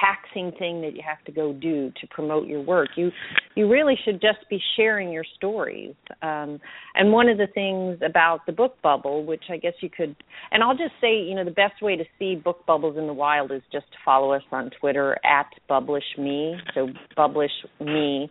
taxing 0.00 0.50
thing 0.58 0.80
that 0.80 0.94
you 0.94 1.02
have 1.06 1.22
to 1.24 1.30
go 1.30 1.52
do 1.52 1.92
to 2.00 2.06
promote 2.08 2.48
your 2.48 2.60
work 2.60 2.88
you 2.96 3.10
you 3.54 3.70
really 3.70 3.94
should 4.04 4.20
just 4.20 4.38
be 4.50 4.58
sharing 4.76 5.12
your 5.12 5.24
stories 5.36 5.94
um, 6.22 6.58
and 6.94 7.12
one 7.12 7.28
of 7.28 7.38
the 7.38 7.46
things 7.54 7.98
about 8.04 8.44
the 8.46 8.52
book 8.52 8.76
bubble 8.82 9.24
which 9.24 9.44
i 9.50 9.56
guess 9.56 9.74
you 9.80 9.90
could 9.90 10.16
and 10.50 10.62
i'll 10.62 10.76
just 10.76 10.94
say 11.00 11.20
you 11.20 11.34
know 11.34 11.44
the 11.44 11.50
best 11.50 11.80
way 11.82 11.96
to 11.96 12.04
see 12.18 12.34
book 12.34 12.64
bubbles 12.66 12.96
in 12.96 13.06
the 13.06 13.12
wild 13.12 13.52
is 13.52 13.62
just 13.70 13.86
to 13.92 13.98
follow 14.04 14.32
us 14.32 14.42
on 14.52 14.70
twitter 14.80 15.16
at 15.24 15.46
bublish 15.70 16.16
me 16.18 16.56
so 16.74 16.88
bublish 17.16 17.50
me 17.80 18.28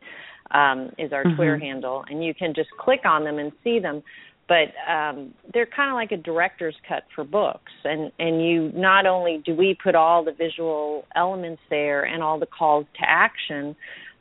um, 0.51 0.91
is 0.97 1.11
our 1.11 1.23
mm-hmm. 1.23 1.35
Twitter 1.35 1.57
handle, 1.57 2.03
and 2.09 2.23
you 2.23 2.33
can 2.33 2.53
just 2.55 2.69
click 2.79 3.01
on 3.05 3.23
them 3.23 3.37
and 3.37 3.51
see 3.63 3.79
them. 3.79 4.01
But 4.47 4.73
um, 4.89 5.33
they're 5.53 5.65
kind 5.67 5.89
of 5.89 5.95
like 5.95 6.11
a 6.11 6.21
director's 6.21 6.75
cut 6.87 7.03
for 7.13 7.23
books, 7.23 7.71
and 7.83 8.11
and 8.17 8.41
you 8.45 8.71
not 8.73 9.05
only 9.05 9.41
do 9.45 9.53
we 9.53 9.77
put 9.81 9.93
all 9.93 10.23
the 10.23 10.31
visual 10.31 11.05
elements 11.15 11.61
there 11.69 12.03
and 12.03 12.23
all 12.23 12.39
the 12.39 12.45
calls 12.45 12.85
to 12.95 13.01
action, 13.05 13.75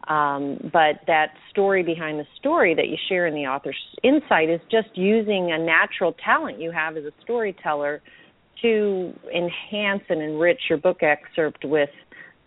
um, 0.08 0.58
but 0.72 1.00
that 1.06 1.34
story 1.50 1.82
behind 1.82 2.18
the 2.18 2.26
story 2.38 2.74
that 2.74 2.88
you 2.88 2.96
share 3.08 3.26
in 3.26 3.34
the 3.34 3.46
author's 3.46 3.76
insight 4.02 4.50
is 4.50 4.60
just 4.70 4.88
using 4.94 5.52
a 5.52 5.58
natural 5.58 6.14
talent 6.24 6.60
you 6.60 6.70
have 6.70 6.96
as 6.96 7.04
a 7.04 7.12
storyteller 7.22 8.00
to 8.62 9.12
enhance 9.34 10.02
and 10.08 10.22
enrich 10.22 10.60
your 10.68 10.78
book 10.78 11.02
excerpt 11.02 11.64
with 11.64 11.90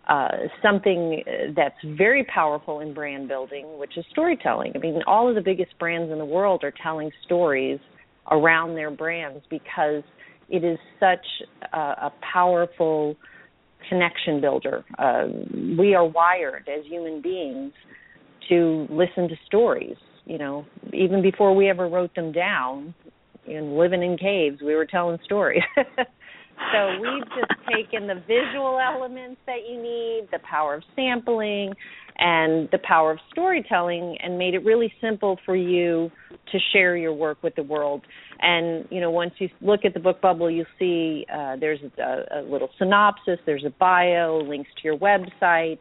uh, 0.09 0.29
something 0.63 1.23
that's 1.55 1.75
very 1.97 2.23
powerful 2.25 2.79
in 2.79 2.93
brand 2.93 3.27
building, 3.27 3.77
which 3.77 3.95
is 3.95 4.03
storytelling. 4.11 4.73
I 4.75 4.79
mean, 4.79 5.01
all 5.05 5.29
of 5.29 5.35
the 5.35 5.41
biggest 5.41 5.77
brands 5.77 6.11
in 6.11 6.17
the 6.17 6.25
world 6.25 6.63
are 6.63 6.73
telling 6.81 7.11
stories 7.25 7.79
around 8.31 8.75
their 8.75 8.91
brands 8.91 9.43
because 9.49 10.03
it 10.49 10.63
is 10.63 10.79
such 10.99 11.25
a, 11.73 11.77
a 11.77 12.13
powerful 12.33 13.15
connection 13.87 14.41
builder. 14.41 14.83
Uh, 14.97 15.27
we 15.77 15.93
are 15.93 16.05
wired 16.05 16.67
as 16.67 16.83
human 16.85 17.21
beings 17.21 17.71
to 18.49 18.87
listen 18.89 19.29
to 19.29 19.35
stories. 19.45 19.95
You 20.25 20.37
know, 20.39 20.65
even 20.91 21.21
before 21.21 21.55
we 21.55 21.69
ever 21.69 21.87
wrote 21.87 22.13
them 22.15 22.31
down, 22.31 22.93
and 23.47 23.77
living 23.77 24.03
in 24.03 24.17
caves, 24.17 24.61
we 24.61 24.75
were 24.75 24.85
telling 24.85 25.17
stories. 25.23 25.63
So 26.73 26.99
we've 27.01 27.25
just 27.29 27.59
taken 27.73 28.07
the 28.07 28.21
visual 28.27 28.79
elements 28.79 29.41
that 29.45 29.67
you 29.67 29.81
need, 29.81 30.27
the 30.31 30.39
power 30.39 30.75
of 30.75 30.83
sampling, 30.95 31.73
and 32.17 32.67
the 32.71 32.79
power 32.83 33.11
of 33.11 33.19
storytelling, 33.31 34.17
and 34.21 34.37
made 34.37 34.53
it 34.53 34.63
really 34.65 34.93
simple 35.01 35.39
for 35.45 35.55
you 35.55 36.11
to 36.51 36.59
share 36.73 36.97
your 36.97 37.13
work 37.13 37.41
with 37.41 37.55
the 37.55 37.63
world. 37.63 38.01
And 38.41 38.85
you 38.91 38.99
know, 39.01 39.09
once 39.09 39.33
you 39.39 39.49
look 39.61 39.85
at 39.85 39.93
the 39.93 39.99
book 39.99 40.21
bubble, 40.21 40.51
you'll 40.51 40.65
see 40.77 41.25
uh, 41.33 41.55
there's 41.59 41.79
a, 41.97 42.39
a 42.39 42.41
little 42.41 42.69
synopsis, 42.77 43.39
there's 43.45 43.65
a 43.65 43.73
bio, 43.79 44.39
links 44.39 44.69
to 44.77 44.83
your 44.83 44.97
website. 44.97 45.79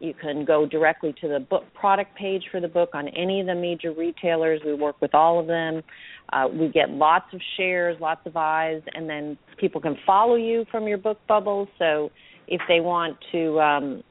You 0.00 0.14
can 0.14 0.44
go 0.44 0.64
directly 0.64 1.14
to 1.20 1.28
the 1.28 1.40
book 1.40 1.64
product 1.74 2.16
page 2.16 2.44
for 2.50 2.60
the 2.60 2.68
book 2.68 2.90
on 2.94 3.08
any 3.08 3.40
of 3.40 3.46
the 3.46 3.54
major 3.54 3.92
retailers. 3.92 4.60
We 4.64 4.74
work 4.74 5.00
with 5.00 5.14
all 5.14 5.40
of 5.40 5.46
them. 5.46 5.82
Uh, 6.32 6.46
we 6.52 6.68
get 6.68 6.90
lots 6.90 7.26
of 7.32 7.40
shares, 7.56 7.96
lots 8.00 8.20
of 8.26 8.36
eyes, 8.36 8.80
and 8.94 9.08
then 9.08 9.36
people 9.58 9.80
can 9.80 9.96
follow 10.06 10.36
you 10.36 10.64
from 10.70 10.86
your 10.86 10.98
book 10.98 11.18
bubble. 11.26 11.66
So 11.78 12.10
if 12.46 12.60
they 12.68 12.80
want 12.80 13.16
to 13.32 13.60
um, 13.60 14.02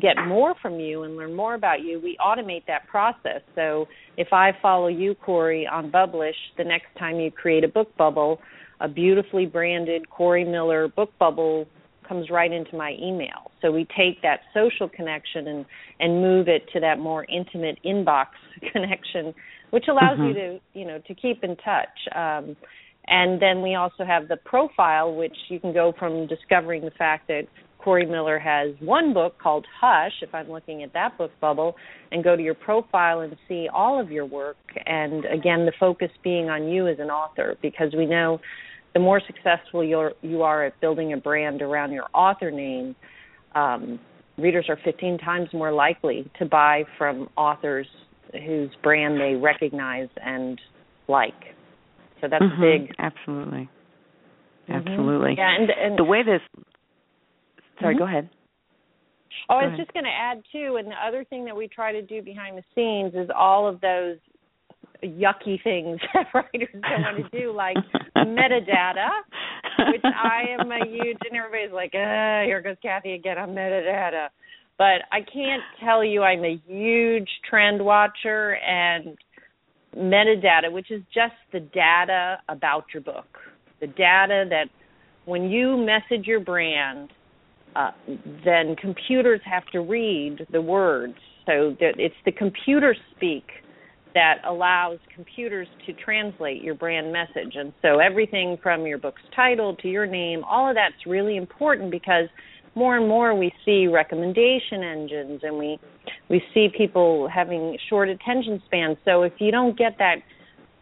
get 0.00 0.16
more 0.26 0.54
from 0.62 0.80
you 0.80 1.02
and 1.02 1.16
learn 1.16 1.34
more 1.34 1.54
about 1.54 1.82
you, 1.82 2.00
we 2.00 2.16
automate 2.24 2.64
that 2.66 2.86
process. 2.88 3.42
So 3.54 3.86
if 4.16 4.32
I 4.32 4.52
follow 4.62 4.88
you, 4.88 5.14
Kori, 5.14 5.66
on 5.66 5.90
Bublish, 5.90 6.32
the 6.56 6.64
next 6.64 6.86
time 6.98 7.20
you 7.20 7.30
create 7.30 7.64
a 7.64 7.68
book 7.68 7.94
bubble, 7.96 8.40
a 8.80 8.88
beautifully 8.88 9.46
branded 9.46 10.08
Kori 10.10 10.44
Miller 10.44 10.88
book 10.88 11.10
bubble 11.18 11.66
comes 12.06 12.30
right 12.30 12.52
into 12.52 12.76
my 12.76 12.96
email. 13.00 13.50
So 13.62 13.70
we 13.70 13.86
take 13.96 14.22
that 14.22 14.40
social 14.52 14.88
connection 14.88 15.48
and 15.48 15.66
and 16.00 16.20
move 16.20 16.48
it 16.48 16.62
to 16.72 16.80
that 16.80 16.98
more 16.98 17.24
intimate 17.24 17.78
inbox 17.84 18.26
connection, 18.72 19.34
which 19.70 19.84
allows 19.88 20.18
mm-hmm. 20.18 20.26
you 20.28 20.34
to 20.34 20.60
you 20.74 20.84
know 20.86 20.98
to 21.06 21.14
keep 21.14 21.42
in 21.42 21.56
touch. 21.56 22.14
Um, 22.14 22.56
and 23.06 23.40
then 23.40 23.60
we 23.60 23.74
also 23.74 24.04
have 24.04 24.28
the 24.28 24.36
profile, 24.36 25.14
which 25.14 25.36
you 25.48 25.60
can 25.60 25.74
go 25.74 25.92
from 25.98 26.26
discovering 26.26 26.84
the 26.84 26.90
fact 26.92 27.28
that 27.28 27.42
Kori 27.84 28.06
Miller 28.06 28.38
has 28.38 28.74
one 28.80 29.12
book 29.12 29.38
called 29.38 29.66
Hush, 29.78 30.22
if 30.22 30.34
I'm 30.34 30.50
looking 30.50 30.82
at 30.82 30.94
that 30.94 31.18
book 31.18 31.30
bubble, 31.38 31.76
and 32.10 32.24
go 32.24 32.34
to 32.34 32.42
your 32.42 32.54
profile 32.54 33.20
and 33.20 33.36
see 33.46 33.68
all 33.72 34.00
of 34.00 34.10
your 34.10 34.24
work. 34.24 34.56
And 34.86 35.26
again, 35.26 35.66
the 35.66 35.72
focus 35.78 36.08
being 36.22 36.48
on 36.48 36.66
you 36.66 36.88
as 36.88 36.98
an 36.98 37.10
author, 37.10 37.56
because 37.60 37.94
we 37.94 38.06
know 38.06 38.40
the 38.94 39.00
more 39.00 39.20
successful 39.26 39.84
you're, 39.84 40.12
you 40.22 40.42
are 40.42 40.64
at 40.64 40.80
building 40.80 41.12
a 41.12 41.16
brand 41.16 41.60
around 41.62 41.92
your 41.92 42.06
author 42.14 42.50
name, 42.50 42.94
um, 43.54 43.98
readers 44.38 44.66
are 44.68 44.78
15 44.84 45.18
times 45.18 45.48
more 45.52 45.72
likely 45.72 46.30
to 46.38 46.46
buy 46.46 46.84
from 46.96 47.28
authors 47.36 47.86
whose 48.32 48.70
brand 48.82 49.20
they 49.20 49.34
recognize 49.34 50.08
and 50.24 50.60
like. 51.08 51.34
So 52.20 52.28
that's 52.30 52.42
mm-hmm. 52.42 52.84
big. 52.86 52.94
Absolutely. 52.98 53.68
Mm-hmm. 54.68 54.88
Absolutely. 54.88 55.34
Yeah, 55.36 55.54
and, 55.58 55.70
and 55.70 55.98
the 55.98 56.04
way 56.04 56.22
this 56.22 56.40
Sorry, 57.80 57.94
mm-hmm. 57.94 58.04
go 58.04 58.08
ahead. 58.08 58.30
Oh, 59.50 59.54
go 59.54 59.58
I 59.58 59.64
was 59.64 59.74
ahead. 59.74 59.80
just 59.80 59.92
going 59.92 60.04
to 60.04 60.10
add 60.10 60.42
too, 60.52 60.76
and 60.78 60.88
the 60.88 61.06
other 61.06 61.24
thing 61.24 61.44
that 61.44 61.56
we 61.56 61.68
try 61.68 61.92
to 61.92 62.02
do 62.02 62.22
behind 62.22 62.56
the 62.56 62.62
scenes 62.74 63.14
is 63.14 63.30
all 63.36 63.68
of 63.68 63.80
those 63.80 64.16
yucky 65.02 65.62
things 65.62 66.00
that 66.14 66.26
writers 66.34 66.68
don't 66.72 67.02
want 67.02 67.30
to 67.30 67.38
do, 67.38 67.52
like 67.52 67.76
metadata, 68.16 69.10
which 69.92 70.02
I 70.04 70.42
am 70.58 70.70
a 70.70 70.86
huge, 70.86 71.18
and 71.28 71.38
everybody's 71.38 71.72
like, 71.72 71.94
uh, 71.94 72.44
here 72.44 72.62
goes 72.62 72.76
Kathy 72.82 73.14
again 73.14 73.38
on 73.38 73.50
metadata. 73.50 74.28
But 74.76 75.02
I 75.12 75.20
can't 75.20 75.62
tell 75.84 76.04
you 76.04 76.22
I'm 76.22 76.44
a 76.44 76.60
huge 76.66 77.28
trend 77.48 77.84
watcher 77.84 78.56
and 78.56 79.16
metadata, 79.96 80.72
which 80.72 80.90
is 80.90 81.02
just 81.14 81.34
the 81.52 81.60
data 81.60 82.38
about 82.48 82.86
your 82.92 83.02
book. 83.02 83.38
The 83.80 83.86
data 83.86 84.44
that 84.50 84.66
when 85.26 85.44
you 85.44 85.76
message 85.76 86.26
your 86.26 86.40
brand– 86.40 87.10
uh, 87.76 87.90
then 88.44 88.76
computers 88.76 89.40
have 89.44 89.66
to 89.72 89.80
read 89.80 90.46
the 90.52 90.60
words. 90.60 91.14
So 91.46 91.76
that 91.80 91.94
it's 91.98 92.14
the 92.24 92.32
computer 92.32 92.96
speak 93.14 93.44
that 94.14 94.36
allows 94.46 94.98
computers 95.14 95.66
to 95.86 95.92
translate 95.92 96.62
your 96.62 96.74
brand 96.74 97.12
message. 97.12 97.54
And 97.56 97.72
so 97.82 97.98
everything 97.98 98.56
from 98.62 98.86
your 98.86 98.98
book's 98.98 99.22
title 99.34 99.74
to 99.76 99.88
your 99.88 100.06
name, 100.06 100.44
all 100.44 100.68
of 100.68 100.76
that's 100.76 101.06
really 101.06 101.36
important 101.36 101.90
because 101.90 102.28
more 102.76 102.96
and 102.96 103.08
more 103.08 103.34
we 103.36 103.52
see 103.64 103.86
recommendation 103.86 104.82
engines 104.82 105.40
and 105.42 105.58
we 105.58 105.78
we 106.28 106.42
see 106.52 106.68
people 106.76 107.28
having 107.32 107.76
short 107.88 108.08
attention 108.08 108.62
spans. 108.66 108.96
So 109.04 109.22
if 109.22 109.32
you 109.38 109.50
don't 109.50 109.76
get 109.76 109.96
that 109.98 110.16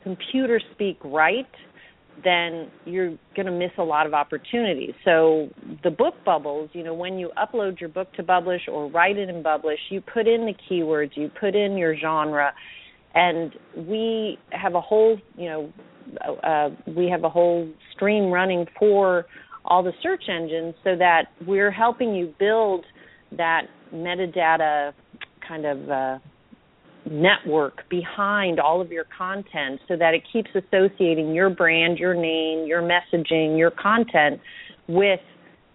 computer 0.02 0.60
speak 0.74 0.98
right, 1.04 1.46
then 2.24 2.70
you're 2.84 3.16
going 3.34 3.46
to 3.46 3.52
miss 3.52 3.70
a 3.78 3.82
lot 3.82 4.06
of 4.06 4.14
opportunities. 4.14 4.94
So 5.04 5.48
the 5.82 5.90
book 5.90 6.14
bubbles, 6.24 6.70
you 6.72 6.82
know, 6.82 6.94
when 6.94 7.18
you 7.18 7.30
upload 7.36 7.80
your 7.80 7.88
book 7.88 8.12
to 8.14 8.22
Bublish 8.22 8.68
or 8.68 8.88
write 8.90 9.16
it 9.16 9.28
in 9.28 9.42
Bublish, 9.42 9.78
you 9.90 10.00
put 10.00 10.26
in 10.28 10.46
the 10.46 10.54
keywords, 10.70 11.10
you 11.14 11.30
put 11.40 11.54
in 11.54 11.76
your 11.76 11.96
genre, 11.96 12.52
and 13.14 13.52
we 13.76 14.38
have 14.50 14.74
a 14.74 14.80
whole, 14.80 15.18
you 15.36 15.46
know, 15.46 15.72
uh, 16.42 16.70
we 16.86 17.08
have 17.08 17.24
a 17.24 17.28
whole 17.28 17.68
stream 17.94 18.30
running 18.30 18.66
for 18.78 19.26
all 19.64 19.82
the 19.82 19.92
search 20.02 20.24
engines 20.28 20.74
so 20.82 20.96
that 20.96 21.26
we're 21.46 21.70
helping 21.70 22.14
you 22.14 22.34
build 22.38 22.84
that 23.36 23.62
metadata 23.94 24.92
kind 25.46 25.64
of 25.64 25.90
uh, 25.90 26.18
network 27.10 27.88
behind 27.88 28.60
all 28.60 28.80
of 28.80 28.90
your 28.90 29.06
content 29.16 29.80
so 29.88 29.96
that 29.96 30.14
it 30.14 30.22
keeps 30.32 30.50
associating 30.54 31.34
your 31.34 31.50
brand, 31.50 31.98
your 31.98 32.14
name, 32.14 32.66
your 32.66 32.82
messaging, 32.82 33.58
your 33.58 33.70
content 33.70 34.40
with 34.88 35.20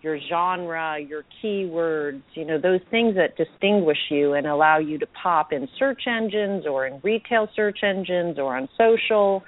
your 0.01 0.19
genre, 0.29 0.99
your 0.99 1.23
keywords, 1.43 2.21
you 2.33 2.45
know, 2.45 2.59
those 2.59 2.81
things 2.91 3.15
that 3.15 3.35
distinguish 3.35 3.97
you 4.09 4.33
and 4.33 4.45
allow 4.45 4.77
you 4.77 4.97
to 4.99 5.07
pop 5.07 5.51
in 5.51 5.67
search 5.77 6.03
engines 6.07 6.65
or 6.65 6.85
in 6.85 6.99
retail 7.03 7.47
search 7.55 7.79
engines 7.83 8.37
or 8.37 8.55
on 8.55 8.69
social, 8.77 9.43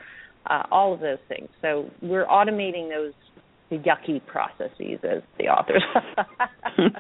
uh, 0.50 0.64
all 0.72 0.94
of 0.94 1.00
those 1.00 1.20
things. 1.28 1.50
So 1.62 1.90
we're 2.02 2.26
automating 2.26 2.90
those 2.90 3.14
yucky 3.72 4.26
processes 4.26 5.00
as 5.04 5.22
the 5.38 5.46
authors. 5.46 5.84
and 6.78 6.94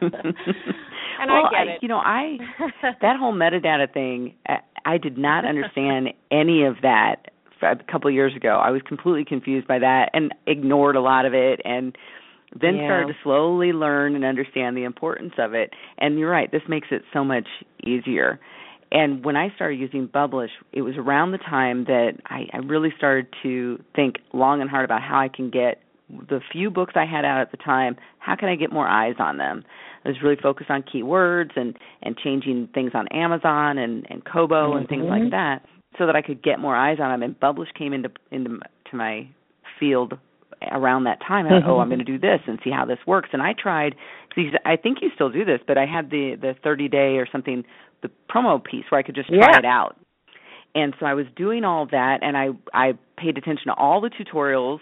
well, 1.28 1.46
I 1.46 1.50
get 1.52 1.68
it. 1.68 1.80
You 1.82 1.88
know, 1.88 1.98
I 1.98 2.38
that 3.02 3.18
whole 3.20 3.34
metadata 3.34 3.92
thing, 3.92 4.36
I 4.86 4.98
did 4.98 5.18
not 5.18 5.46
understand 5.46 6.10
any 6.32 6.66
of 6.66 6.76
that 6.82 7.32
a 7.62 7.76
couple 7.92 8.08
of 8.08 8.14
years 8.14 8.36
ago. 8.36 8.62
I 8.64 8.72
was 8.72 8.82
completely 8.88 9.26
confused 9.26 9.68
by 9.68 9.80
that 9.80 10.12
and 10.14 10.34
ignored 10.48 10.96
a 10.96 11.02
lot 11.02 11.26
of 11.26 11.34
it 11.34 11.60
and 11.66 11.98
then 12.60 12.76
yeah. 12.76 12.88
started 12.88 13.08
to 13.08 13.20
slowly 13.24 13.74
learn 13.74 14.16
and 14.16 14.26
understand 14.26 14.76
the 14.76 14.84
importance 14.84 15.34
of 15.38 15.54
it. 15.54 15.72
And 15.98 16.18
you're 16.18 16.32
right, 16.32 16.52
this 16.52 16.64
makes 16.68 16.88
it 16.92 17.04
so 17.14 17.24
much 17.24 17.48
easier. 17.84 18.40
And 18.92 19.24
when 19.24 19.36
I 19.36 19.54
started 19.56 19.80
using 19.80 20.08
Bublish, 20.08 20.50
it 20.74 20.82
was 20.82 20.96
around 20.98 21.32
the 21.32 21.38
time 21.38 21.86
that 21.86 22.14
I, 22.26 22.48
I 22.54 22.58
really 22.58 22.90
started 22.98 23.28
to 23.44 23.78
think 23.96 24.16
long 24.34 24.62
and 24.62 24.70
hard 24.70 24.86
about 24.86 25.04
how 25.04 25.20
I 25.20 25.28
can 25.28 25.52
get 25.52 25.82
the 26.10 26.40
few 26.52 26.72
books 26.72 26.94
I 26.96 27.06
had 27.06 27.24
out 27.24 27.42
at 27.42 27.52
the 27.52 27.58
time, 27.58 27.96
how 28.18 28.36
can 28.36 28.50
I 28.50 28.56
get 28.56 28.72
more 28.72 28.88
eyes 28.88 29.16
on 29.20 29.38
them? 29.38 29.64
I 30.04 30.10
was 30.10 30.18
really 30.24 30.38
focused 30.42 30.70
on 30.70 30.84
keywords 30.84 31.52
and 31.56 31.78
and 32.02 32.18
changing 32.18 32.70
things 32.74 32.92
on 32.94 33.08
Amazon 33.10 33.78
and 33.78 34.08
and 34.10 34.24
Kobo 34.26 34.70
mm-hmm. 34.70 34.78
and 34.80 34.90
things 34.90 35.06
like 35.08 35.30
that, 35.32 35.60
so 35.98 36.08
that 36.08 36.16
I 36.16 36.22
could 36.22 36.42
get 36.42 36.60
more 36.60 36.76
eyes 36.76 36.98
on 37.00 37.12
them. 37.12 37.22
And 37.22 37.40
Bublish 37.40 37.74
came 37.78 37.94
into 37.94 38.10
into 38.32 38.60
to 38.90 38.96
my 38.96 39.28
field 39.80 40.14
around 40.72 41.06
that 41.06 41.20
time. 41.26 41.46
Mm-hmm. 41.46 41.70
oh, 41.70 41.80
I'm 41.80 41.90
going 41.90 42.00
to 42.00 42.06
do 42.06 42.20
this 42.20 42.40
and 42.48 42.60
see 42.64 42.72
how 42.72 42.86
this 42.86 43.00
works. 43.08 43.30
And 43.34 43.42
I 43.42 43.54
tried. 43.54 43.96
I 44.66 44.76
think 44.76 45.00
you 45.02 45.10
still 45.16 45.30
do 45.30 45.44
this, 45.44 45.60
but 45.68 45.78
I 45.78 45.86
had 45.86 46.10
the 46.10 46.36
the 46.40 46.56
30 46.64 46.88
day 46.88 47.18
or 47.18 47.28
something, 47.32 47.64
the 48.02 48.10
promo 48.30 48.64
piece 48.64 48.86
where 48.90 49.00
I 49.00 49.04
could 49.04 49.16
just 49.16 49.30
try 49.30 49.38
yeah. 49.38 49.60
it 49.60 49.66
out. 49.66 49.98
And 50.76 50.94
so 51.00 51.06
I 51.06 51.14
was 51.14 51.26
doing 51.36 51.64
all 51.64 51.88
that, 51.88 52.20
and 52.22 52.38
I 52.38 52.50
I 52.74 52.94
paid 53.18 53.38
attention 53.38 53.68
to 53.68 53.74
all 53.74 54.02
the 54.02 54.10
tutorials 54.10 54.80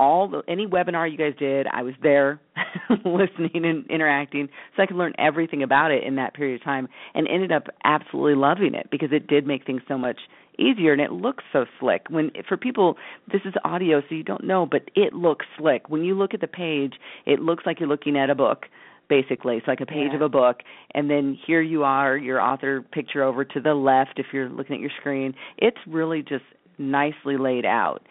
all 0.00 0.28
the 0.28 0.42
any 0.48 0.66
webinar 0.66 1.10
you 1.10 1.18
guys 1.18 1.34
did, 1.38 1.66
I 1.70 1.82
was 1.82 1.92
there 2.02 2.40
listening 3.04 3.66
and 3.66 3.88
interacting 3.90 4.48
so 4.74 4.82
I 4.82 4.86
could 4.86 4.96
learn 4.96 5.12
everything 5.18 5.62
about 5.62 5.90
it 5.90 6.02
in 6.02 6.16
that 6.16 6.32
period 6.32 6.58
of 6.58 6.64
time 6.64 6.88
and 7.14 7.28
ended 7.28 7.52
up 7.52 7.64
absolutely 7.84 8.34
loving 8.34 8.74
it 8.74 8.88
because 8.90 9.10
it 9.12 9.26
did 9.26 9.46
make 9.46 9.66
things 9.66 9.82
so 9.86 9.98
much 9.98 10.18
easier 10.58 10.92
and 10.92 11.00
it 11.00 11.12
looks 11.12 11.44
so 11.52 11.64
slick. 11.78 12.06
When 12.08 12.30
for 12.48 12.56
people 12.56 12.96
this 13.30 13.42
is 13.44 13.54
audio 13.64 14.00
so 14.08 14.14
you 14.14 14.22
don't 14.22 14.44
know, 14.44 14.66
but 14.66 14.82
it 14.94 15.12
looks 15.12 15.46
slick. 15.58 15.88
When 15.88 16.04
you 16.04 16.14
look 16.14 16.34
at 16.34 16.40
the 16.40 16.46
page, 16.46 16.94
it 17.26 17.40
looks 17.40 17.64
like 17.66 17.80
you're 17.80 17.88
looking 17.88 18.16
at 18.16 18.30
a 18.30 18.34
book 18.34 18.66
basically. 19.08 19.56
It's 19.56 19.66
like 19.66 19.80
a 19.80 19.86
page 19.86 20.10
yeah. 20.10 20.16
of 20.16 20.22
a 20.22 20.28
book 20.28 20.58
and 20.94 21.10
then 21.10 21.36
here 21.46 21.60
you 21.60 21.84
are, 21.84 22.16
your 22.16 22.40
author 22.40 22.82
picture 22.82 23.22
over 23.24 23.44
to 23.44 23.60
the 23.60 23.74
left 23.74 24.18
if 24.18 24.26
you're 24.32 24.48
looking 24.48 24.76
at 24.76 24.80
your 24.80 24.92
screen. 25.00 25.34
It's 25.58 25.78
really 25.86 26.22
just 26.22 26.44
nicely 26.78 27.36
laid 27.36 27.66
out 27.66 28.02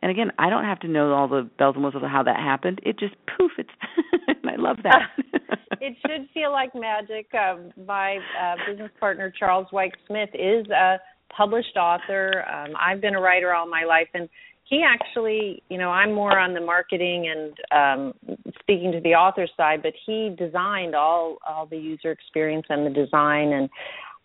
and 0.00 0.10
again, 0.10 0.30
I 0.38 0.48
don't 0.48 0.64
have 0.64 0.78
to 0.80 0.88
know 0.88 1.12
all 1.12 1.28
the 1.28 1.48
bells 1.58 1.74
and 1.74 1.84
whistles 1.84 2.04
of 2.04 2.10
how 2.10 2.22
that 2.22 2.36
happened. 2.36 2.80
It 2.84 2.98
just 2.98 3.14
poof, 3.36 3.52
it's 3.58 3.70
I 4.44 4.56
love 4.56 4.78
that. 4.84 5.10
it 5.80 5.96
should 6.06 6.28
feel 6.32 6.52
like 6.52 6.74
magic. 6.74 7.26
Um, 7.34 7.72
my 7.86 8.18
uh, 8.40 8.54
business 8.68 8.90
partner 9.00 9.32
Charles 9.36 9.66
White 9.70 9.94
Smith 10.06 10.30
is 10.34 10.66
a 10.70 10.98
published 11.36 11.76
author. 11.76 12.44
Um, 12.48 12.74
I've 12.80 13.00
been 13.00 13.14
a 13.14 13.20
writer 13.20 13.54
all 13.54 13.68
my 13.68 13.84
life, 13.84 14.08
and 14.14 14.28
he 14.64 14.84
actually, 14.84 15.62
you 15.70 15.78
know, 15.78 15.90
I'm 15.90 16.12
more 16.12 16.38
on 16.38 16.52
the 16.52 16.60
marketing 16.60 17.32
and 17.72 18.12
um, 18.20 18.38
speaking 18.60 18.92
to 18.92 19.00
the 19.00 19.14
author 19.14 19.46
side, 19.56 19.82
but 19.82 19.92
he 20.04 20.34
designed 20.38 20.94
all 20.94 21.38
all 21.46 21.66
the 21.66 21.78
user 21.78 22.10
experience 22.10 22.66
and 22.68 22.86
the 22.86 22.90
design, 22.90 23.52
and 23.52 23.70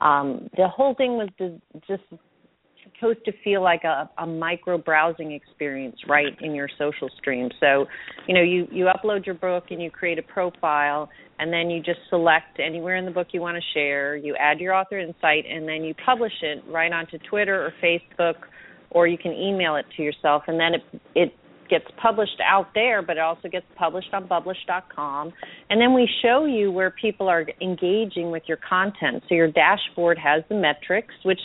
um, 0.01 0.49
the 0.57 0.67
whole 0.67 0.95
thing 0.95 1.17
was 1.17 1.29
just 1.87 2.03
supposed 3.03 3.25
to 3.25 3.33
feel 3.43 3.61
like 3.61 3.83
a, 3.83 4.09
a 4.17 4.25
micro 4.25 4.77
browsing 4.77 5.31
experience 5.33 5.97
right 6.07 6.35
in 6.41 6.55
your 6.55 6.69
social 6.77 7.09
stream. 7.17 7.49
So, 7.59 7.85
you 8.27 8.33
know, 8.33 8.41
you 8.41 8.67
you 8.71 8.85
upload 8.85 9.25
your 9.25 9.35
book 9.35 9.65
and 9.71 9.81
you 9.81 9.91
create 9.91 10.17
a 10.19 10.23
profile, 10.23 11.09
and 11.39 11.51
then 11.51 11.69
you 11.69 11.81
just 11.81 11.99
select 12.09 12.59
anywhere 12.59 12.95
in 12.95 13.05
the 13.05 13.11
book 13.11 13.27
you 13.31 13.41
want 13.41 13.57
to 13.57 13.63
share. 13.73 14.15
You 14.15 14.35
add 14.39 14.59
your 14.59 14.73
author 14.73 14.99
insight, 14.99 15.45
and 15.49 15.67
then 15.67 15.83
you 15.83 15.93
publish 16.05 16.33
it 16.41 16.63
right 16.67 16.91
onto 16.91 17.17
Twitter 17.29 17.65
or 17.65 17.73
Facebook, 17.83 18.35
or 18.91 19.07
you 19.07 19.17
can 19.17 19.33
email 19.33 19.75
it 19.75 19.85
to 19.97 20.03
yourself, 20.03 20.43
and 20.47 20.59
then 20.59 20.73
it 20.75 21.01
it 21.15 21.33
gets 21.69 21.85
published 22.01 22.39
out 22.45 22.67
there, 22.75 23.01
but 23.01 23.17
it 23.17 23.21
also 23.21 23.47
gets 23.49 23.65
published 23.75 24.13
on 24.13 24.27
Bublish.com. 24.27 25.33
And 25.69 25.81
then 25.81 25.93
we 25.93 26.07
show 26.21 26.45
you 26.45 26.71
where 26.71 26.91
people 26.91 27.27
are 27.27 27.45
engaging 27.61 28.31
with 28.31 28.43
your 28.47 28.57
content. 28.57 29.23
So 29.27 29.33
your 29.35 29.51
dashboard 29.51 30.19
has 30.19 30.43
the 30.49 30.55
metrics, 30.55 31.15
which 31.23 31.39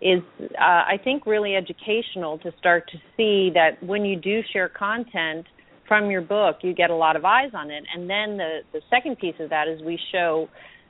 is 0.00 0.22
uh, 0.40 0.62
I 0.62 0.98
think 1.02 1.26
really 1.26 1.56
educational 1.56 2.38
to 2.38 2.52
start 2.58 2.88
to 2.92 2.98
see 3.16 3.50
that 3.54 3.82
when 3.82 4.04
you 4.04 4.16
do 4.16 4.40
share 4.52 4.68
content 4.68 5.46
from 5.88 6.10
your 6.10 6.20
book, 6.20 6.58
you 6.62 6.74
get 6.74 6.90
a 6.90 6.94
lot 6.94 7.16
of 7.16 7.24
eyes 7.24 7.50
on 7.54 7.70
it. 7.70 7.84
And 7.94 8.08
then 8.08 8.36
the 8.36 8.60
the 8.72 8.80
second 8.90 9.18
piece 9.18 9.34
of 9.40 9.50
that 9.50 9.66
is 9.66 9.82
we 9.82 9.98
show 10.12 10.48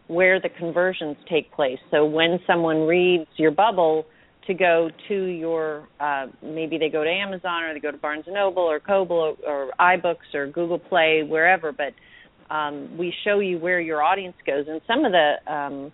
where 0.09 0.41
the 0.41 0.49
conversions 0.49 1.17
take 1.29 1.53
place. 1.53 1.79
So 1.91 2.05
when 2.05 2.39
someone 2.47 2.87
reads 2.87 3.29
your 3.37 3.51
bubble 3.51 4.07
to 4.47 4.55
go 4.55 4.91
to 5.09 5.25
your 5.25 5.89
uh, 6.01 6.27
maybe 6.43 6.79
they 6.79 6.89
go 6.89 7.05
to 7.05 7.11
Amazon 7.11 7.63
or 7.63 7.75
they 7.75 7.81
go 7.81 7.91
to 7.91 7.99
Barnes 7.99 8.25
and 8.27 8.35
Noble 8.35 8.63
or 8.63 8.81
Kobo 8.81 9.37
or, 9.47 9.71
iBooks 9.79 10.35
or 10.35 10.47
Google 10.49 10.79
Play 10.79 11.23
wherever, 11.23 11.73
but 11.73 11.95
um, 12.55 12.97
we 12.97 13.13
show 13.25 13.41
you 13.41 13.59
where 13.59 13.79
your 13.79 14.03
audience 14.03 14.37
goes. 14.47 14.65
And 14.69 14.81
some 14.87 15.05
of 15.05 15.13
the 15.13 15.53
um, 15.53 15.93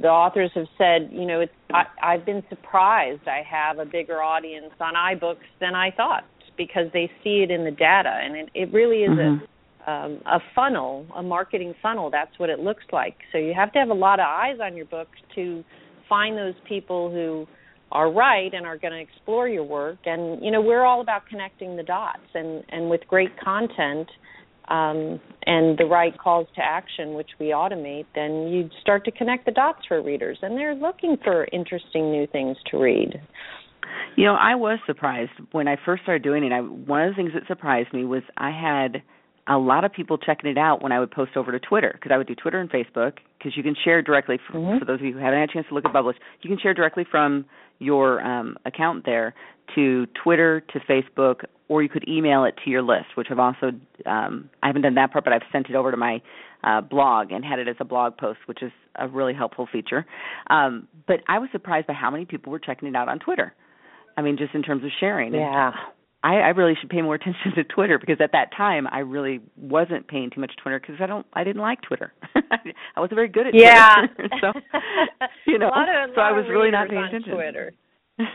the 0.00 0.08
authors 0.08 0.50
have 0.54 0.66
said, 0.78 1.10
you 1.12 1.26
know, 1.26 1.40
it's 1.40 1.52
I, 1.72 1.84
I've 2.02 2.24
been 2.24 2.42
surprised. 2.48 3.26
I 3.26 3.42
have 3.48 3.78
a 3.78 3.84
bigger 3.84 4.22
audience 4.22 4.72
on 4.80 4.94
iBooks 4.94 5.46
than 5.60 5.74
I 5.74 5.90
thought 5.90 6.24
because 6.56 6.86
they 6.92 7.10
see 7.22 7.42
it 7.42 7.50
in 7.50 7.64
the 7.64 7.70
data, 7.70 8.20
and 8.22 8.36
it, 8.36 8.48
it 8.54 8.72
really 8.72 9.02
is 9.02 9.10
mm-hmm. 9.10 9.44
a 9.44 9.48
um, 9.86 10.22
a 10.24 10.40
funnel, 10.54 11.06
a 11.14 11.22
marketing 11.22 11.74
funnel. 11.82 12.10
That's 12.10 12.38
what 12.38 12.48
it 12.48 12.58
looks 12.58 12.84
like. 12.90 13.16
So 13.32 13.38
you 13.38 13.52
have 13.54 13.70
to 13.74 13.78
have 13.78 13.90
a 13.90 13.94
lot 13.94 14.18
of 14.18 14.26
eyes 14.26 14.56
on 14.62 14.76
your 14.76 14.86
book 14.86 15.08
to 15.34 15.62
find 16.08 16.38
those 16.38 16.54
people 16.66 17.10
who 17.10 17.46
are 17.92 18.10
right 18.10 18.52
and 18.54 18.64
are 18.64 18.78
going 18.78 18.94
to 18.94 18.98
explore 19.00 19.46
your 19.46 19.64
work. 19.64 19.98
And 20.06 20.42
you 20.42 20.50
know, 20.50 20.62
we're 20.62 20.84
all 20.84 21.02
about 21.02 21.26
connecting 21.26 21.76
the 21.76 21.82
dots, 21.82 22.26
and 22.34 22.64
and 22.70 22.88
with 22.88 23.02
great 23.08 23.38
content 23.38 24.08
um, 24.68 25.20
and 25.46 25.76
the 25.78 25.86
right 25.86 26.16
calls 26.18 26.46
to 26.56 26.62
action, 26.62 27.14
which 27.14 27.30
we 27.38 27.46
automate, 27.46 28.06
then 28.14 28.48
you 28.48 28.70
start 28.80 29.04
to 29.04 29.10
connect 29.10 29.44
the 29.44 29.52
dots 29.52 29.80
for 29.86 30.02
readers, 30.02 30.38
and 30.42 30.56
they're 30.56 30.74
looking 30.74 31.16
for 31.22 31.46
interesting 31.52 32.10
new 32.10 32.26
things 32.26 32.56
to 32.70 32.78
read. 32.78 33.20
You 34.16 34.24
know, 34.24 34.34
I 34.34 34.54
was 34.54 34.78
surprised 34.86 35.32
when 35.52 35.68
I 35.68 35.76
first 35.84 36.02
started 36.04 36.22
doing 36.22 36.44
it. 36.44 36.52
I, 36.52 36.60
one 36.60 37.02
of 37.02 37.10
the 37.10 37.16
things 37.16 37.32
that 37.34 37.46
surprised 37.46 37.92
me 37.92 38.04
was 38.04 38.22
I 38.36 38.50
had 38.50 39.02
a 39.46 39.58
lot 39.58 39.84
of 39.84 39.92
people 39.92 40.16
checking 40.16 40.50
it 40.50 40.56
out 40.56 40.82
when 40.82 40.92
I 40.92 41.00
would 41.00 41.10
post 41.10 41.32
over 41.36 41.52
to 41.52 41.60
Twitter 41.60 41.90
because 41.92 42.12
I 42.14 42.16
would 42.16 42.26
do 42.26 42.34
Twitter 42.34 42.60
and 42.60 42.70
Facebook 42.70 43.14
because 43.38 43.56
you 43.56 43.62
can 43.62 43.74
share 43.84 44.00
directly. 44.00 44.38
For, 44.46 44.58
mm-hmm. 44.58 44.78
for 44.78 44.84
those 44.84 45.00
of 45.00 45.06
you 45.06 45.12
who 45.12 45.18
haven't 45.18 45.40
had 45.40 45.50
a 45.50 45.52
chance 45.52 45.66
to 45.68 45.74
look 45.74 45.84
at 45.84 45.92
Bublish, 45.92 46.14
you 46.42 46.48
can 46.48 46.58
share 46.58 46.72
directly 46.72 47.04
from 47.10 47.44
your 47.78 48.22
um, 48.22 48.56
account 48.64 49.04
there 49.04 49.34
to 49.74 50.06
Twitter 50.22 50.62
to 50.72 50.80
Facebook, 50.80 51.44
or 51.68 51.82
you 51.82 51.88
could 51.88 52.06
email 52.08 52.44
it 52.44 52.54
to 52.64 52.70
your 52.70 52.82
list, 52.82 53.06
which 53.14 53.28
I've 53.30 53.38
also 53.38 53.72
um, 54.06 54.50
I 54.62 54.66
haven't 54.66 54.82
done 54.82 54.94
that 54.94 55.12
part, 55.12 55.24
but 55.24 55.32
I've 55.32 55.42
sent 55.52 55.68
it 55.68 55.76
over 55.76 55.90
to 55.90 55.96
my 55.96 56.20
uh, 56.62 56.80
blog 56.80 57.32
and 57.32 57.44
had 57.44 57.58
it 57.58 57.68
as 57.68 57.76
a 57.80 57.84
blog 57.84 58.16
post, 58.16 58.40
which 58.46 58.62
is 58.62 58.72
a 58.96 59.08
really 59.08 59.34
helpful 59.34 59.68
feature. 59.70 60.06
Um, 60.48 60.88
but 61.06 61.20
I 61.28 61.38
was 61.38 61.48
surprised 61.52 61.86
by 61.86 61.94
how 61.94 62.10
many 62.10 62.24
people 62.24 62.52
were 62.52 62.58
checking 62.58 62.88
it 62.88 62.96
out 62.96 63.08
on 63.08 63.18
Twitter. 63.18 63.54
I 64.16 64.22
mean, 64.22 64.36
just 64.36 64.54
in 64.54 64.62
terms 64.62 64.84
of 64.84 64.90
sharing. 65.00 65.34
Yeah. 65.34 65.68
And 65.68 65.74
I, 66.24 66.36
I 66.36 66.48
really 66.48 66.74
should 66.80 66.88
pay 66.88 67.02
more 67.02 67.14
attention 67.16 67.52
to 67.56 67.64
Twitter 67.64 67.98
because 67.98 68.16
at 68.20 68.32
that 68.32 68.50
time 68.56 68.86
I 68.90 69.00
really 69.00 69.40
wasn't 69.56 70.08
paying 70.08 70.30
too 70.30 70.40
much 70.40 70.52
Twitter 70.60 70.80
because 70.80 70.96
I 71.00 71.06
don't 71.06 71.26
I 71.34 71.44
didn't 71.44 71.62
like 71.62 71.82
Twitter. 71.82 72.12
I 72.96 73.00
wasn't 73.00 73.16
very 73.16 73.28
good 73.28 73.46
at 73.46 73.54
yeah. 73.54 74.06
Twitter. 74.16 74.28
so 74.40 74.52
you 75.46 75.58
know, 75.58 75.68
of, 75.68 76.10
so 76.14 76.20
I 76.20 76.32
was 76.32 76.46
really 76.48 76.70
not 76.70 76.88
paying 76.88 77.04
attention. 77.04 77.34
Twitter. 77.34 77.72
Yeah, 78.18 78.26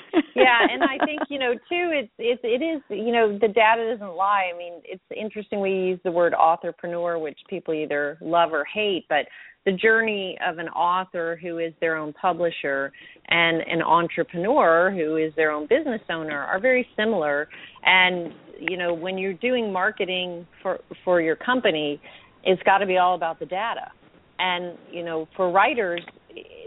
and 0.72 0.84
I 0.84 1.04
think 1.06 1.22
you 1.30 1.40
know 1.40 1.54
too. 1.54 1.92
It's 1.94 2.12
it's 2.18 2.42
it 2.44 2.64
is 2.64 2.82
you 2.90 3.12
know 3.12 3.38
the 3.38 3.48
data 3.48 3.90
doesn't 3.92 4.16
lie. 4.16 4.52
I 4.54 4.58
mean, 4.58 4.82
it's 4.84 5.04
interesting 5.16 5.62
we 5.62 5.72
use 5.72 6.00
the 6.04 6.12
word 6.12 6.34
authorpreneur, 6.34 7.22
which 7.22 7.40
people 7.50 7.74
either 7.74 8.18
love 8.22 8.52
or 8.52 8.66
hate, 8.66 9.06
but 9.10 9.26
the 9.66 9.72
journey 9.74 10.38
of 10.48 10.58
an 10.58 10.70
author 10.70 11.38
who 11.42 11.60
is 11.60 11.74
their 11.82 11.96
own 11.96 12.14
publisher 12.14 12.92
and 13.28 13.62
an 13.62 13.82
entrepreneur 13.82 14.92
who 14.92 15.18
is 15.18 15.34
their 15.36 15.52
own 15.52 15.68
business 15.68 16.02
owner 16.10 16.40
are 16.40 16.60
very 16.60 16.88
similar 16.96 17.48
and 17.84 18.34
you 18.60 18.78
know 18.78 18.94
when 18.94 19.18
you're 19.18 19.34
doing 19.34 19.72
marketing 19.72 20.48
for 20.64 20.80
for 21.04 21.22
your 21.22 21.36
company 21.36 22.02
it's 22.44 22.62
got 22.64 22.80
to 22.80 22.86
be 22.86 22.98
all 22.98 23.16
about 23.16 23.38
the 23.40 23.46
data 23.46 23.92
and 24.40 24.78
you 24.92 25.04
know 25.04 25.28
for 25.36 25.52
writers 25.52 26.02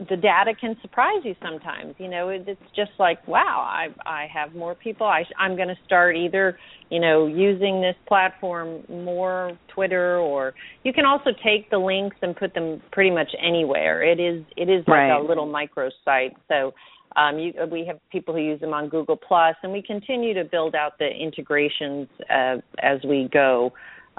the 0.09 0.17
data 0.17 0.53
can 0.59 0.77
surprise 0.83 1.21
you 1.25 1.35
sometimes 1.43 1.95
you 1.99 2.09
know 2.09 2.29
it's 2.29 2.61
just 2.75 2.91
like 2.99 3.27
wow 3.29 3.61
i 3.61 3.87
i 4.09 4.27
have 4.33 4.55
more 4.55 4.75
people 4.75 5.07
i 5.07 5.23
i'm 5.39 5.57
going 5.57 5.69
to 5.69 5.77
start 5.85 6.17
either 6.17 6.59
you 6.91 6.99
know 6.99 7.27
using 7.27 7.81
this 7.81 7.95
platform 8.09 8.83
more 8.89 9.57
twitter 9.73 10.19
or 10.19 10.55
you 10.83 10.93
can 10.93 11.05
also 11.05 11.31
take 11.45 11.71
the 11.71 11.79
links 11.79 12.17
and 12.23 12.37
put 12.37 12.53
them 12.55 12.83
pretty 12.91 13.11
much 13.11 13.31
anywhere 13.41 14.03
it 14.03 14.19
is 14.19 14.45
it 14.57 14.69
is 14.69 14.85
like 14.89 14.97
right. 14.97 15.21
a 15.21 15.23
little 15.23 15.47
micro 15.47 15.89
site 16.05 16.33
so 16.49 16.73
um, 17.17 17.39
you, 17.39 17.53
we 17.71 17.85
have 17.87 17.99
people 18.11 18.35
who 18.35 18.41
use 18.41 18.61
them 18.61 18.73
on 18.73 18.89
Google 18.89 19.17
Plus, 19.17 19.55
and 19.63 19.71
we 19.71 19.83
continue 19.83 20.33
to 20.35 20.45
build 20.45 20.75
out 20.75 20.99
the 20.99 21.09
integrations 21.09 22.09
uh, 22.31 22.57
as 22.83 23.01
we 23.07 23.29
go. 23.33 23.73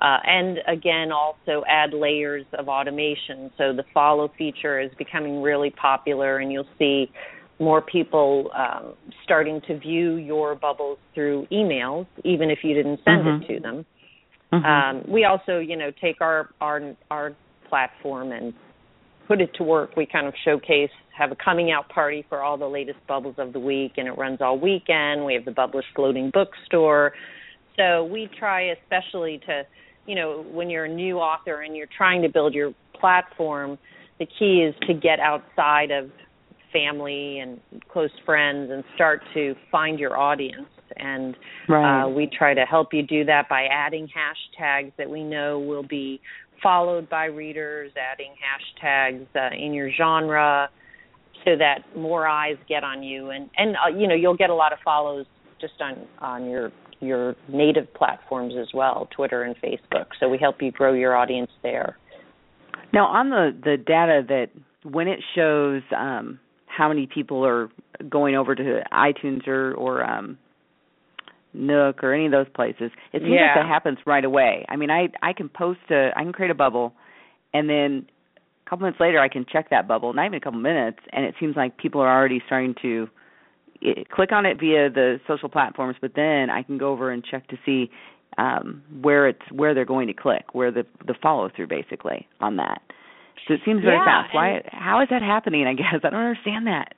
Uh, 0.04 0.18
and 0.26 0.58
again, 0.68 1.14
also 1.14 1.64
add 1.70 1.94
layers 1.94 2.46
of 2.60 2.68
automation. 2.68 3.50
So 3.58 3.72
the 3.74 3.86
follow 3.94 4.30
feature 4.38 4.82
is 4.82 4.92
becoming 4.98 5.42
really 5.42 5.70
popular, 5.70 6.40
and 6.40 6.52
you'll 6.52 6.68
see 6.78 7.10
more 7.58 7.82
people 7.82 8.52
um, 8.54 8.96
starting 9.24 9.62
to 9.68 9.80
view 9.80 10.16
your 10.16 10.56
bubbles 10.56 10.98
through 11.14 11.48
emails, 11.54 12.06
even 12.26 12.50
if 12.50 12.60
you 12.64 12.74
didn't 12.76 13.00
send 13.06 13.24
mm-hmm. 13.24 13.44
it 13.44 13.56
to 13.56 13.60
them. 13.62 13.86
Mm-hmm. 14.52 14.66
Um, 14.66 15.04
we 15.08 15.24
also, 15.24 15.60
you 15.60 15.78
know, 15.78 15.92
take 16.02 16.20
our 16.20 16.50
our 16.60 16.96
our 17.10 17.32
platform 17.70 18.34
and 18.34 18.54
put 19.28 19.40
it 19.40 19.52
to 19.56 19.64
work. 19.64 19.96
We 19.96 20.06
kind 20.06 20.28
of 20.28 20.34
showcase, 20.44 20.92
have 21.18 21.32
a 21.32 21.36
coming 21.36 21.72
out 21.72 21.88
party 21.88 22.26
for 22.28 22.42
all 22.42 22.58
the 22.58 22.68
latest 22.68 23.00
bubbles 23.08 23.36
of 23.38 23.54
the 23.54 23.60
week, 23.60 23.94
and 23.96 24.08
it 24.10 24.18
runs 24.18 24.42
all 24.42 24.60
weekend. 24.60 25.24
We 25.24 25.34
have 25.36 25.46
the 25.46 25.52
Bublish 25.52 25.86
Floating 25.96 26.30
Bookstore. 26.34 27.14
So 27.78 28.04
we 28.04 28.30
try 28.38 28.74
especially 28.74 29.40
to 29.48 29.64
you 30.06 30.16
know 30.16 30.46
when 30.52 30.70
you're 30.70 30.86
a 30.86 30.94
new 30.94 31.18
author 31.18 31.62
and 31.62 31.76
you're 31.76 31.88
trying 31.96 32.22
to 32.22 32.30
build 32.30 32.54
your 32.54 32.74
platform 33.00 33.78
the 34.20 34.28
key 34.40 34.68
is 34.68 34.76
to 34.88 34.94
get 34.94 35.20
outside 35.20 35.92
of 35.92 36.10
family 36.72 37.40
and 37.40 37.60
close 37.92 38.10
friends 38.26 38.72
and 38.72 38.84
start 38.96 39.22
to 39.34 39.56
find 39.72 40.00
your 40.00 40.18
audience 40.18 40.68
and 40.98 41.36
right. 41.70 42.04
uh, 42.04 42.10
we 42.10 42.30
try 42.38 42.54
to 42.54 42.66
help 42.66 42.94
you 42.94 43.04
do 43.04 43.24
that 43.26 43.48
by 43.50 43.66
adding 43.72 44.08
hashtags 44.08 44.92
that 44.98 45.10
we 45.10 45.24
know 45.24 45.60
will 45.60 45.84
be 45.84 46.20
followed 46.62 47.10
by 47.10 47.26
readers 47.26 47.92
adding 47.98 48.34
hashtags 48.42 49.26
uh, 49.36 49.56
in 49.56 49.74
your 49.74 49.90
genre 49.98 50.70
so 51.46 51.52
that 51.58 51.80
more 51.96 52.28
eyes 52.28 52.58
get 52.68 52.84
on 52.84 53.04
you 53.04 53.30
and 53.30 53.50
and 53.58 53.76
uh, 53.76 53.90
you 53.90 54.08
know 54.08 54.16
you'll 54.16 54.38
get 54.38 54.50
a 54.50 54.56
lot 54.56 54.74
of 54.74 54.80
follows 54.84 55.26
just 55.64 55.82
on 55.82 56.06
on 56.20 56.50
your 56.50 56.72
your 57.00 57.36
native 57.50 57.94
platforms 57.94 58.54
as 58.60 58.68
well, 58.74 59.08
Twitter 59.16 59.44
and 59.44 59.56
Facebook. 59.58 60.06
So 60.20 60.30
we 60.30 60.38
help 60.38 60.62
you 60.62 60.72
grow 60.72 60.94
your 60.94 61.16
audience 61.16 61.52
there. 61.62 61.98
Now, 62.92 63.06
on 63.08 63.30
the 63.30 63.52
the 63.64 63.78
data 63.78 64.22
that 64.28 64.48
when 64.90 65.08
it 65.08 65.20
shows 65.36 65.82
um, 65.98 66.40
how 66.66 66.90
many 66.90 67.08
people 67.08 67.46
are 67.46 67.70
going 68.10 68.36
over 68.36 68.56
to 68.56 68.82
iTunes 68.92 69.48
or 69.48 69.74
or 69.74 70.04
um, 70.04 70.38
Nook 71.54 72.04
or 72.04 72.14
any 72.14 72.26
of 72.26 72.32
those 72.32 72.50
places, 72.54 72.92
it 73.14 73.22
seems 73.22 73.32
yeah. 73.34 73.54
like 73.56 73.66
that 73.66 73.68
happens 73.68 74.00
right 74.06 74.26
away. 74.26 74.66
I 74.68 74.76
mean, 74.76 74.90
I 74.92 75.08
I 75.22 75.34
can 75.34 75.50
post 75.50 75.80
a 75.90 76.12
I 76.16 76.24
can 76.24 76.34
create 76.34 76.52
a 76.52 76.56
bubble, 76.56 76.94
and 77.54 77.70
then 77.70 78.06
a 78.66 78.70
couple 78.70 78.86
minutes 78.86 79.00
later 79.00 79.20
I 79.20 79.30
can 79.30 79.46
check 79.52 79.70
that 79.70 79.88
bubble, 79.88 80.14
not 80.14 80.26
even 80.26 80.38
a 80.38 80.42
couple 80.42 80.60
minutes, 80.60 81.00
and 81.12 81.26
it 81.26 81.36
seems 81.40 81.56
like 81.56 81.78
people 81.78 82.02
are 82.02 82.14
already 82.14 82.42
starting 82.46 82.76
to 82.82 83.08
click 84.12 84.32
on 84.32 84.46
it 84.46 84.60
via 84.60 84.90
the 84.90 85.20
social 85.28 85.50
platforms, 85.50 85.96
but 86.02 86.12
then 86.16 86.50
I 86.50 86.64
can 86.64 86.78
go 86.78 86.92
over 86.92 87.12
and 87.12 87.24
check 87.24 87.48
to 87.50 87.58
see 87.66 87.90
um, 88.38 88.84
where 89.02 89.28
it's 89.28 89.42
where 89.52 89.74
they're 89.74 89.86
going 89.86 90.08
to 90.08 90.14
click, 90.14 90.54
where 90.54 90.72
the 90.72 90.86
the 91.06 91.16
follow 91.22 91.50
through 91.56 91.68
basically 91.68 92.28
on 92.40 92.58
that. 92.58 92.82
So 93.48 93.56
it 93.56 93.60
seems 93.66 93.82
very 93.82 93.98
yeah, 93.98 94.24
fast. 94.24 94.34
Why? 94.34 94.62
How 94.72 95.02
is 95.02 95.10
that 95.10 95.22
happening? 95.22 95.68
I 95.68 95.74
guess 95.74 96.02
I 96.04 96.10
don't 96.10 96.20
understand 96.20 96.68
that. 96.68 96.94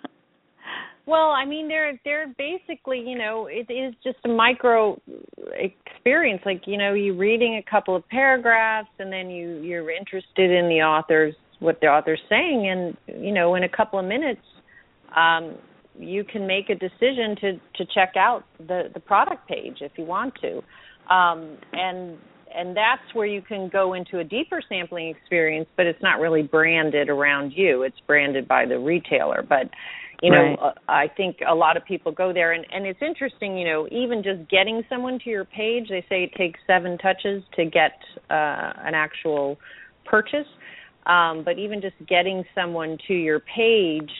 well, 1.06 1.30
I 1.30 1.44
mean, 1.44 1.68
they're 1.68 2.00
they're 2.04 2.34
basically, 2.38 3.00
you 3.00 3.18
know, 3.18 3.48
it 3.50 3.70
is 3.70 3.94
just 4.02 4.16
a 4.24 4.28
micro 4.28 5.00
experience. 5.52 6.42
Like, 6.46 6.62
you 6.66 6.78
know, 6.78 6.94
you 6.94 7.14
reading 7.14 7.56
a 7.64 7.70
couple 7.70 7.94
of 7.94 8.08
paragraphs, 8.08 8.88
and 8.98 9.12
then 9.12 9.30
you 9.30 9.60
you're 9.60 9.90
interested 9.90 10.50
in 10.50 10.68
the 10.68 10.82
author's 10.82 11.34
what 11.60 11.80
the 11.80 11.86
author's 11.86 12.22
saying, 12.28 12.68
and 12.68 13.22
you 13.22 13.32
know, 13.32 13.54
in 13.54 13.64
a 13.64 13.68
couple 13.68 13.98
of 13.98 14.06
minutes, 14.06 14.42
um, 15.14 15.54
you 15.98 16.24
can 16.24 16.46
make 16.46 16.70
a 16.70 16.74
decision 16.74 17.36
to 17.40 17.52
to 17.76 17.92
check 17.94 18.14
out 18.16 18.44
the 18.58 18.90
the 18.92 19.00
product 19.00 19.46
page 19.48 19.78
if 19.80 19.92
you 19.96 20.04
want 20.04 20.34
to. 20.40 20.58
Um, 21.14 21.58
and 21.72 22.18
and 22.54 22.76
that's 22.76 23.02
where 23.14 23.26
you 23.26 23.42
can 23.42 23.68
go 23.68 23.94
into 23.94 24.20
a 24.20 24.24
deeper 24.24 24.62
sampling 24.68 25.08
experience 25.08 25.68
but 25.76 25.86
it's 25.86 26.02
not 26.02 26.20
really 26.20 26.42
branded 26.42 27.08
around 27.08 27.52
you. 27.52 27.82
It's 27.82 27.98
branded 28.06 28.48
by 28.48 28.66
the 28.66 28.78
retailer. 28.78 29.44
But 29.46 29.70
you 30.22 30.30
know 30.30 30.38
right. 30.38 30.58
uh, 30.60 30.72
i 30.86 31.08
think 31.16 31.38
a 31.46 31.54
lot 31.54 31.76
of 31.76 31.84
people 31.84 32.10
go 32.12 32.32
there. 32.32 32.52
And 32.52 32.66
and 32.72 32.86
it's 32.86 33.02
interesting 33.02 33.56
you 33.56 33.66
know 33.66 33.88
even 33.90 34.22
just 34.22 34.48
getting 34.50 34.82
someone 34.88 35.18
to 35.20 35.30
your 35.30 35.44
page 35.44 35.88
they 35.88 36.04
say 36.08 36.24
it 36.24 36.34
takes 36.36 36.58
seven 36.66 36.98
touches 36.98 37.42
to 37.56 37.64
get 37.64 37.98
uh 38.30 38.72
an 38.82 38.94
actual 38.94 39.58
purchase. 40.04 40.46
Um 41.06 41.44
but 41.44 41.58
even 41.58 41.80
just 41.80 41.96
getting 42.08 42.44
someone 42.54 42.98
to 43.06 43.14
your 43.14 43.40
page 43.40 44.10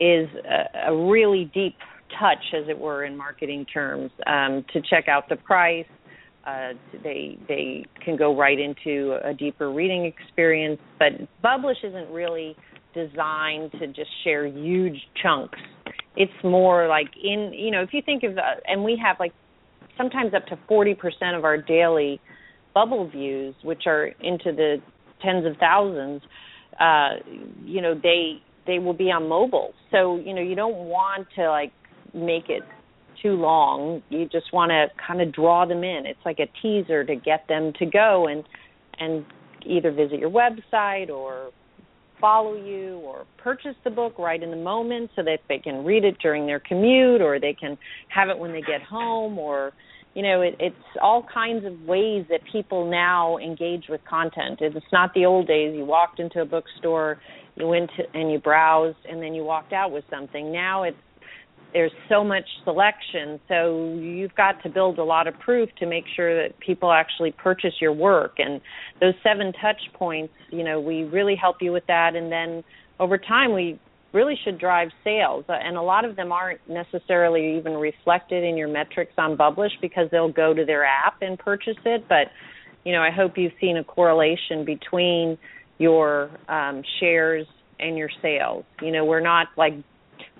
is 0.00 0.28
a, 0.44 0.90
a 0.92 1.06
really 1.08 1.50
deep 1.54 1.76
touch 2.18 2.54
as 2.54 2.68
it 2.68 2.78
were 2.78 3.04
in 3.04 3.16
marketing 3.16 3.66
terms 3.66 4.10
um 4.26 4.64
to 4.72 4.80
check 4.88 5.08
out 5.08 5.28
the 5.28 5.36
price 5.36 5.86
uh, 6.46 6.74
they 7.02 7.36
they 7.48 7.84
can 8.04 8.16
go 8.16 8.36
right 8.36 8.58
into 8.58 9.18
a 9.24 9.34
deeper 9.34 9.72
reading 9.72 10.04
experience, 10.04 10.80
but 10.98 11.12
Bublish 11.44 11.82
isn't 11.82 12.08
really 12.10 12.56
designed 12.94 13.72
to 13.72 13.88
just 13.88 14.10
share 14.22 14.46
huge 14.46 14.96
chunks. 15.20 15.58
It's 16.16 16.32
more 16.44 16.86
like 16.86 17.08
in 17.22 17.52
you 17.52 17.72
know 17.72 17.82
if 17.82 17.92
you 17.92 18.00
think 18.00 18.22
of 18.22 18.38
uh, 18.38 18.60
and 18.66 18.84
we 18.84 18.98
have 19.04 19.16
like 19.18 19.32
sometimes 19.98 20.34
up 20.34 20.46
to 20.46 20.58
40% 20.70 20.96
of 21.36 21.44
our 21.44 21.56
daily 21.56 22.20
bubble 22.74 23.08
views 23.10 23.54
which 23.64 23.82
are 23.86 24.06
into 24.20 24.52
the 24.52 24.76
tens 25.22 25.46
of 25.46 25.56
thousands 25.58 26.20
uh 26.78 27.16
you 27.64 27.80
know 27.80 27.94
they 27.94 28.34
they 28.66 28.78
will 28.78 28.94
be 28.94 29.10
on 29.10 29.28
mobile. 29.28 29.72
So 29.90 30.16
you 30.16 30.34
know 30.34 30.42
you 30.42 30.54
don't 30.54 30.76
want 30.88 31.26
to 31.36 31.48
like 31.48 31.72
make 32.14 32.48
it 32.48 32.62
too 33.22 33.34
long. 33.34 34.02
You 34.08 34.26
just 34.26 34.52
want 34.52 34.70
to 34.70 34.86
kind 35.06 35.20
of 35.20 35.32
draw 35.32 35.66
them 35.66 35.82
in. 35.82 36.04
It's 36.06 36.20
like 36.24 36.38
a 36.38 36.46
teaser 36.60 37.04
to 37.04 37.16
get 37.16 37.46
them 37.48 37.72
to 37.78 37.86
go 37.86 38.26
and 38.28 38.44
and 38.98 39.24
either 39.66 39.90
visit 39.90 40.18
your 40.18 40.30
website 40.30 41.10
or 41.10 41.50
follow 42.20 42.54
you 42.54 42.98
or 43.04 43.26
purchase 43.36 43.74
the 43.84 43.90
book 43.90 44.18
right 44.18 44.42
in 44.42 44.50
the 44.50 44.56
moment 44.56 45.10
so 45.14 45.22
that 45.22 45.38
they 45.48 45.58
can 45.58 45.84
read 45.84 46.04
it 46.04 46.16
during 46.22 46.46
their 46.46 46.60
commute 46.60 47.20
or 47.20 47.38
they 47.38 47.52
can 47.52 47.76
have 48.08 48.28
it 48.28 48.38
when 48.38 48.52
they 48.52 48.62
get 48.62 48.82
home 48.82 49.38
or 49.38 49.72
you 50.14 50.22
know 50.22 50.40
it, 50.40 50.54
it's 50.58 50.74
all 51.02 51.26
kinds 51.32 51.66
of 51.66 51.78
ways 51.82 52.24
that 52.30 52.40
people 52.50 52.90
now 52.90 53.36
engage 53.38 53.84
with 53.88 54.00
content. 54.08 54.58
It's 54.60 54.86
not 54.92 55.12
the 55.14 55.26
old 55.26 55.46
days. 55.46 55.74
You 55.76 55.84
walked 55.84 56.20
into 56.20 56.40
a 56.40 56.46
bookstore 56.46 57.18
you 57.56 57.66
went 57.66 57.90
to, 57.96 58.04
and 58.14 58.30
you 58.30 58.38
browsed 58.38 58.98
and 59.08 59.22
then 59.22 59.34
you 59.34 59.44
walked 59.44 59.72
out 59.72 59.90
with 59.90 60.04
something. 60.10 60.52
Now 60.52 60.84
it's 60.84 60.96
there's 61.72 61.92
so 62.08 62.24
much 62.24 62.44
selection 62.64 63.40
so 63.48 63.98
you've 64.00 64.34
got 64.34 64.62
to 64.62 64.68
build 64.68 64.98
a 64.98 65.04
lot 65.04 65.26
of 65.26 65.38
proof 65.40 65.68
to 65.78 65.84
make 65.84 66.04
sure 66.14 66.42
that 66.42 66.58
people 66.60 66.92
actually 66.92 67.32
purchase 67.32 67.74
your 67.80 67.92
work. 67.92 68.36
And 68.38 68.60
those 69.00 69.14
seven 69.22 69.52
touch 69.60 69.80
points 69.94 70.32
you 70.50 70.64
know 70.64 70.80
we 70.80 71.04
really 71.04 71.36
help 71.36 71.56
you 71.60 71.72
with 71.72 71.86
that. 71.88 72.14
And 72.14 72.30
then 72.30 72.62
over 73.00 73.18
time 73.18 73.52
we 73.52 73.78
really 74.12 74.38
should 74.44 74.58
drive 74.58 74.88
sales. 75.04 75.44
Uh, 75.48 75.52
and 75.52 75.76
a 75.76 75.82
lot 75.82 76.04
of 76.04 76.16
them 76.16 76.32
aren't 76.32 76.60
necessarily 76.68 77.58
even 77.58 77.74
reflected 77.74 78.44
in 78.44 78.56
your 78.56 78.68
metrics 78.68 79.12
on 79.18 79.36
Bublish 79.36 79.72
because 79.82 80.08
they'll 80.10 80.32
go 80.32 80.54
to 80.54 80.64
their 80.64 80.84
app 80.84 81.20
and 81.20 81.38
purchase 81.38 81.76
it. 81.84 82.08
But 82.08 82.28
you 82.84 82.92
know 82.92 83.02
I 83.02 83.10
hope 83.10 83.36
you've 83.36 83.52
seen 83.60 83.76
a 83.76 83.84
correlation 83.84 84.64
between 84.64 85.36
your 85.78 86.30
um 86.48 86.82
shares 87.00 87.46
and 87.78 87.96
your 87.96 88.10
sales 88.22 88.64
you 88.82 88.90
know 88.90 89.04
we're 89.04 89.20
not 89.20 89.48
like 89.56 89.74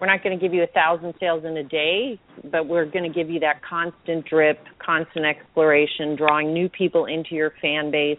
we're 0.00 0.06
not 0.06 0.22
going 0.22 0.38
to 0.38 0.42
give 0.42 0.52
you 0.52 0.62
a 0.62 0.68
thousand 0.68 1.14
sales 1.18 1.44
in 1.44 1.56
a 1.56 1.64
day, 1.64 2.20
but 2.50 2.68
we're 2.68 2.84
going 2.84 3.10
to 3.10 3.14
give 3.14 3.30
you 3.30 3.40
that 3.40 3.62
constant 3.62 4.26
drip, 4.26 4.58
constant 4.78 5.24
exploration, 5.24 6.16
drawing 6.16 6.52
new 6.52 6.68
people 6.68 7.06
into 7.06 7.34
your 7.34 7.52
fan 7.62 7.90
base 7.90 8.18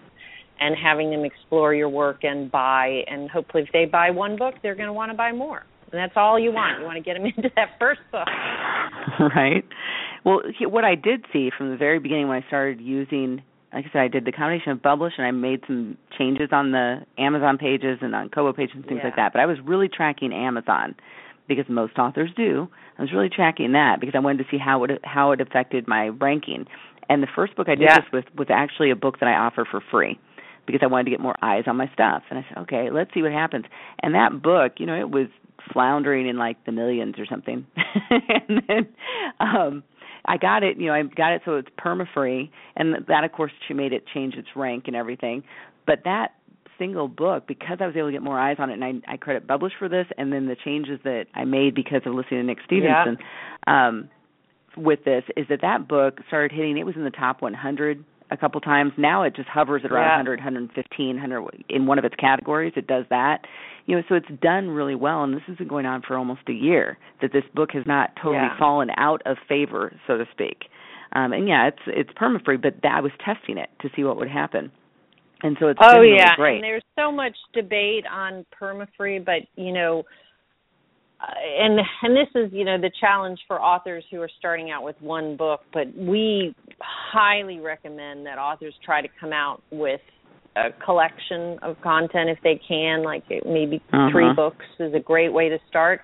and 0.59 0.75
having 0.75 1.11
them 1.11 1.23
explore 1.23 1.75
your 1.75 1.89
work 1.89 2.23
and 2.23 2.51
buy. 2.51 3.03
And 3.07 3.29
hopefully, 3.29 3.63
if 3.63 3.69
they 3.71 3.85
buy 3.85 4.09
one 4.09 4.37
book, 4.37 4.55
they're 4.63 4.75
going 4.75 4.87
to 4.87 4.93
want 4.93 5.11
to 5.11 5.17
buy 5.17 5.31
more. 5.31 5.63
And 5.91 5.99
that's 5.99 6.13
all 6.15 6.39
you 6.39 6.51
want. 6.51 6.79
You 6.79 6.85
want 6.85 6.97
to 6.97 7.03
get 7.03 7.13
them 7.13 7.25
into 7.37 7.49
that 7.55 7.77
first 7.79 8.01
book. 8.11 8.27
Right. 9.19 9.63
Well, 10.25 10.41
what 10.61 10.83
I 10.83 10.95
did 10.95 11.25
see 11.31 11.49
from 11.55 11.69
the 11.69 11.77
very 11.77 11.99
beginning 11.99 12.27
when 12.27 12.41
I 12.43 12.47
started 12.47 12.81
using 12.81 13.41
like 13.73 13.85
I 13.85 13.89
said, 13.91 14.01
I 14.01 14.07
did 14.07 14.25
the 14.25 14.31
combination 14.31 14.71
of 14.71 14.79
Bublish 14.79 15.11
and 15.17 15.27
I 15.27 15.31
made 15.31 15.61
some 15.67 15.97
changes 16.17 16.49
on 16.51 16.71
the 16.71 17.05
Amazon 17.17 17.57
pages 17.57 17.99
and 18.01 18.15
on 18.15 18.29
Kobo 18.29 18.53
pages 18.53 18.75
and 18.75 18.85
things 18.85 18.99
yeah. 18.99 19.07
like 19.07 19.15
that. 19.17 19.33
But 19.33 19.41
I 19.41 19.45
was 19.45 19.57
really 19.63 19.89
tracking 19.89 20.33
Amazon 20.33 20.95
because 21.47 21.65
most 21.67 21.97
authors 21.97 22.29
do. 22.35 22.67
I 22.97 23.01
was 23.01 23.11
really 23.11 23.29
tracking 23.29 23.73
that 23.73 23.99
because 23.99 24.15
I 24.15 24.19
wanted 24.19 24.43
to 24.43 24.49
see 24.49 24.57
how 24.57 24.83
it 24.85 24.91
how 25.03 25.31
it 25.31 25.41
affected 25.41 25.87
my 25.87 26.07
ranking. 26.07 26.65
And 27.09 27.21
the 27.21 27.27
first 27.35 27.55
book 27.55 27.67
I 27.69 27.75
did 27.75 27.83
yeah. 27.83 27.99
this 27.99 28.05
with 28.11 28.25
was 28.35 28.47
actually 28.49 28.91
a 28.91 28.95
book 28.95 29.19
that 29.19 29.27
I 29.27 29.33
offer 29.33 29.67
for 29.69 29.81
free 29.91 30.19
because 30.65 30.81
I 30.83 30.87
wanted 30.87 31.05
to 31.05 31.11
get 31.11 31.19
more 31.19 31.35
eyes 31.41 31.63
on 31.67 31.77
my 31.77 31.89
stuff. 31.93 32.23
And 32.29 32.39
I 32.39 32.45
said, 32.49 32.57
okay, 32.63 32.89
let's 32.91 33.13
see 33.13 33.21
what 33.21 33.31
happens. 33.31 33.65
And 34.03 34.13
that 34.15 34.41
book, 34.41 34.73
you 34.77 34.85
know, 34.85 34.99
it 34.99 35.09
was 35.09 35.27
floundering 35.71 36.27
in 36.27 36.37
like 36.37 36.63
the 36.65 36.71
millions 36.71 37.15
or 37.17 37.25
something. 37.25 37.65
and 38.09 38.61
then 38.67 38.87
um 39.39 39.83
I 40.27 40.37
got 40.37 40.63
it, 40.63 40.77
you 40.77 40.87
know, 40.87 40.93
I 40.93 41.03
got 41.03 41.33
it 41.33 41.41
so 41.45 41.55
it's 41.55 41.69
perma 41.79 42.05
free 42.13 42.51
and 42.75 43.05
that 43.07 43.23
of 43.23 43.31
course 43.31 43.51
she 43.67 43.73
made 43.73 43.93
it 43.93 44.03
change 44.13 44.35
its 44.35 44.49
rank 44.55 44.85
and 44.87 44.95
everything. 44.95 45.43
But 45.85 46.03
that 46.03 46.33
single 46.77 47.07
book 47.07 47.47
because 47.47 47.77
I 47.79 47.87
was 47.87 47.95
able 47.95 48.07
to 48.07 48.11
get 48.11 48.21
more 48.21 48.39
eyes 48.39 48.57
on 48.59 48.69
it, 48.69 48.73
and 48.73 48.83
I, 48.83 49.13
I 49.13 49.17
credit 49.17 49.47
Bublish 49.47 49.71
for 49.77 49.89
this, 49.89 50.07
and 50.17 50.31
then 50.31 50.47
the 50.47 50.55
changes 50.55 50.99
that 51.03 51.25
I 51.33 51.45
made 51.45 51.75
because 51.75 52.01
of 52.05 52.13
listening 52.13 52.41
to 52.41 52.43
Nick 52.43 52.59
Stephenson 52.65 53.17
yeah. 53.67 53.87
um, 53.87 54.09
with 54.75 55.03
this 55.03 55.23
is 55.35 55.47
that 55.49 55.61
that 55.61 55.87
book 55.87 56.19
started 56.27 56.51
hitting. 56.51 56.77
It 56.77 56.85
was 56.85 56.95
in 56.95 57.03
the 57.03 57.09
top 57.09 57.41
100 57.41 58.03
a 58.31 58.37
couple 58.37 58.59
times. 58.61 58.93
Now 58.97 59.23
it 59.23 59.35
just 59.35 59.49
hovers 59.49 59.81
at 59.85 59.91
around 59.91 60.25
yeah. 60.25 60.31
100, 60.31 60.39
115, 60.39 61.15
100 61.15 61.65
in 61.69 61.85
one 61.85 61.99
of 61.99 62.05
its 62.05 62.15
categories. 62.15 62.73
It 62.75 62.87
does 62.87 63.05
that, 63.09 63.41
you 63.85 63.95
know. 63.95 64.03
So 64.09 64.15
it's 64.15 64.27
done 64.41 64.69
really 64.69 64.95
well, 64.95 65.23
and 65.23 65.33
this 65.33 65.43
has 65.47 65.57
been 65.57 65.67
going 65.67 65.85
on 65.85 66.01
for 66.07 66.17
almost 66.17 66.41
a 66.49 66.53
year. 66.53 66.97
That 67.21 67.31
this 67.33 67.43
book 67.53 67.69
has 67.73 67.83
not 67.85 68.11
totally 68.15 68.43
yeah. 68.43 68.59
fallen 68.59 68.89
out 68.97 69.21
of 69.25 69.37
favor, 69.47 69.93
so 70.07 70.17
to 70.17 70.25
speak. 70.31 70.63
Um, 71.13 71.33
and 71.33 71.47
yeah, 71.47 71.67
it's 71.67 71.81
it's 71.87 72.09
perma 72.19 72.43
free, 72.43 72.57
but 72.57 72.75
that, 72.83 72.93
I 72.95 73.01
was 73.01 73.11
testing 73.23 73.57
it 73.57 73.69
to 73.81 73.89
see 73.95 74.03
what 74.03 74.17
would 74.17 74.29
happen 74.29 74.71
and 75.43 75.55
so 75.59 75.67
it's 75.67 75.79
oh 75.81 75.99
really 75.99 76.15
yeah 76.17 76.35
great. 76.35 76.55
and 76.55 76.63
there's 76.63 76.83
so 76.97 77.11
much 77.11 77.35
debate 77.53 78.05
on 78.11 78.45
permafree 78.59 79.23
but 79.23 79.41
you 79.55 79.71
know 79.71 80.03
uh, 81.19 81.25
and 81.59 81.79
and 82.03 82.15
this 82.15 82.27
is 82.35 82.51
you 82.53 82.63
know 82.63 82.79
the 82.79 82.91
challenge 82.99 83.39
for 83.47 83.61
authors 83.61 84.03
who 84.11 84.21
are 84.21 84.29
starting 84.39 84.69
out 84.69 84.83
with 84.83 84.95
one 85.01 85.35
book 85.35 85.61
but 85.73 85.87
we 85.95 86.55
highly 86.81 87.59
recommend 87.59 88.25
that 88.25 88.37
authors 88.37 88.73
try 88.83 89.01
to 89.01 89.07
come 89.19 89.33
out 89.33 89.61
with 89.71 90.01
a 90.55 90.69
collection 90.83 91.57
of 91.61 91.75
content 91.81 92.29
if 92.29 92.37
they 92.43 92.59
can 92.67 93.03
like 93.03 93.23
maybe 93.45 93.81
uh-huh. 93.93 94.09
three 94.11 94.33
books 94.35 94.65
is 94.79 94.93
a 94.93 94.99
great 94.99 95.31
way 95.31 95.49
to 95.49 95.57
start 95.69 96.01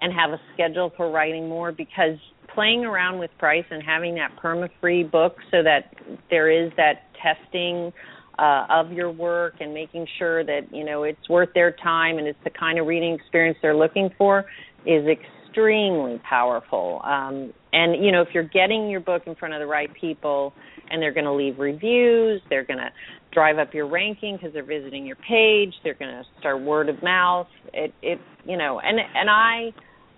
and 0.00 0.12
have 0.12 0.30
a 0.30 0.40
schedule 0.52 0.92
for 0.96 1.10
writing 1.10 1.48
more 1.48 1.72
because 1.72 2.18
playing 2.54 2.84
around 2.84 3.18
with 3.18 3.30
price 3.38 3.64
and 3.70 3.82
having 3.82 4.14
that 4.14 4.30
perma 4.42 4.68
free 4.80 5.02
book 5.02 5.36
so 5.50 5.62
that 5.62 5.94
there 6.30 6.50
is 6.50 6.70
that 6.76 7.02
testing 7.22 7.92
uh, 8.38 8.66
of 8.70 8.92
your 8.92 9.10
work 9.10 9.54
and 9.60 9.72
making 9.72 10.06
sure 10.18 10.44
that 10.44 10.62
you 10.72 10.84
know 10.84 11.04
it's 11.04 11.28
worth 11.28 11.50
their 11.54 11.72
time 11.72 12.18
and 12.18 12.26
it's 12.26 12.38
the 12.44 12.50
kind 12.50 12.78
of 12.78 12.86
reading 12.86 13.14
experience 13.14 13.56
they're 13.62 13.76
looking 13.76 14.10
for 14.18 14.44
is 14.86 15.04
extremely 15.06 16.20
powerful. 16.28 17.00
Um, 17.04 17.52
and 17.72 18.04
you 18.04 18.10
know 18.12 18.22
if 18.22 18.28
you're 18.32 18.48
getting 18.48 18.88
your 18.88 19.00
book 19.00 19.22
in 19.26 19.34
front 19.34 19.54
of 19.54 19.60
the 19.60 19.66
right 19.66 19.90
people 20.00 20.52
and 20.90 21.00
they're 21.00 21.14
going 21.14 21.24
to 21.24 21.32
leave 21.32 21.58
reviews, 21.58 22.42
they're 22.50 22.64
going 22.64 22.78
to 22.78 22.90
drive 23.32 23.58
up 23.58 23.72
your 23.72 23.88
ranking 23.88 24.36
because 24.36 24.52
they're 24.52 24.64
visiting 24.64 25.06
your 25.06 25.16
page, 25.16 25.72
they're 25.82 25.94
going 25.94 26.10
to 26.10 26.22
start 26.38 26.60
word 26.60 26.88
of 26.88 27.02
mouth. 27.02 27.48
It 27.72 27.94
it 28.02 28.18
you 28.44 28.56
know 28.56 28.80
and 28.80 28.98
and 28.98 29.30
I 29.30 29.72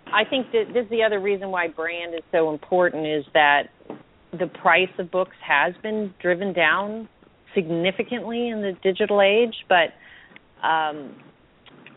I 0.06 0.24
think 0.28 0.52
that 0.52 0.72
this 0.72 0.84
is 0.84 0.90
the 0.90 1.02
other 1.02 1.20
reason 1.20 1.50
why 1.50 1.68
brand 1.68 2.14
is 2.14 2.22
so 2.32 2.50
important 2.50 3.06
is 3.06 3.24
that 3.34 3.64
the 4.32 4.46
price 4.46 4.88
of 4.98 5.10
books 5.10 5.36
has 5.46 5.74
been 5.82 6.12
driven 6.20 6.52
down 6.52 7.08
significantly 7.56 8.48
in 8.50 8.60
the 8.60 8.76
digital 8.82 9.20
age, 9.20 9.54
but 9.68 9.94
um, 10.66 11.16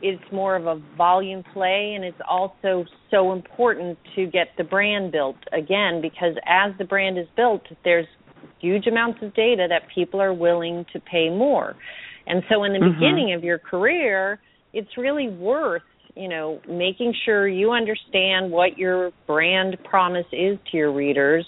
it's 0.02 0.24
more 0.32 0.56
of 0.56 0.66
a 0.66 0.82
volume 0.98 1.44
play, 1.54 1.94
and 1.96 2.04
it's 2.04 2.22
also 2.28 2.86
so 3.12 3.34
important 3.34 3.98
to 4.16 4.26
get 4.26 4.48
the 4.58 4.64
brand 4.64 5.12
built 5.12 5.38
again 5.52 6.02
because 6.02 6.36
as 6.48 6.72
the 6.78 6.86
brand 6.86 7.20
is 7.20 7.28
built, 7.36 7.64
there's 7.84 8.08
huge 8.60 8.88
amounts 8.88 9.20
of 9.22 9.34
data 9.36 9.68
that 9.70 9.84
people 9.94 10.22
are 10.22 10.34
willing 10.34 10.86
to 10.94 11.00
pay 11.00 11.30
more. 11.30 11.76
And 12.28 12.44
so, 12.50 12.64
in 12.64 12.74
the 12.74 12.80
mm-hmm. 12.80 13.00
beginning 13.00 13.34
of 13.34 13.44
your 13.44 13.58
career, 13.58 14.40
it's 14.74 14.98
really 14.98 15.30
worth 15.30 15.82
you 16.16 16.28
know 16.28 16.60
making 16.68 17.14
sure 17.26 17.48
you 17.48 17.72
understand 17.72 18.52
what 18.52 18.78
your 18.78 19.12
brand 19.28 19.78
promise 19.84 20.26
is 20.32 20.58
to 20.72 20.78
your 20.78 20.92
readers 20.92 21.46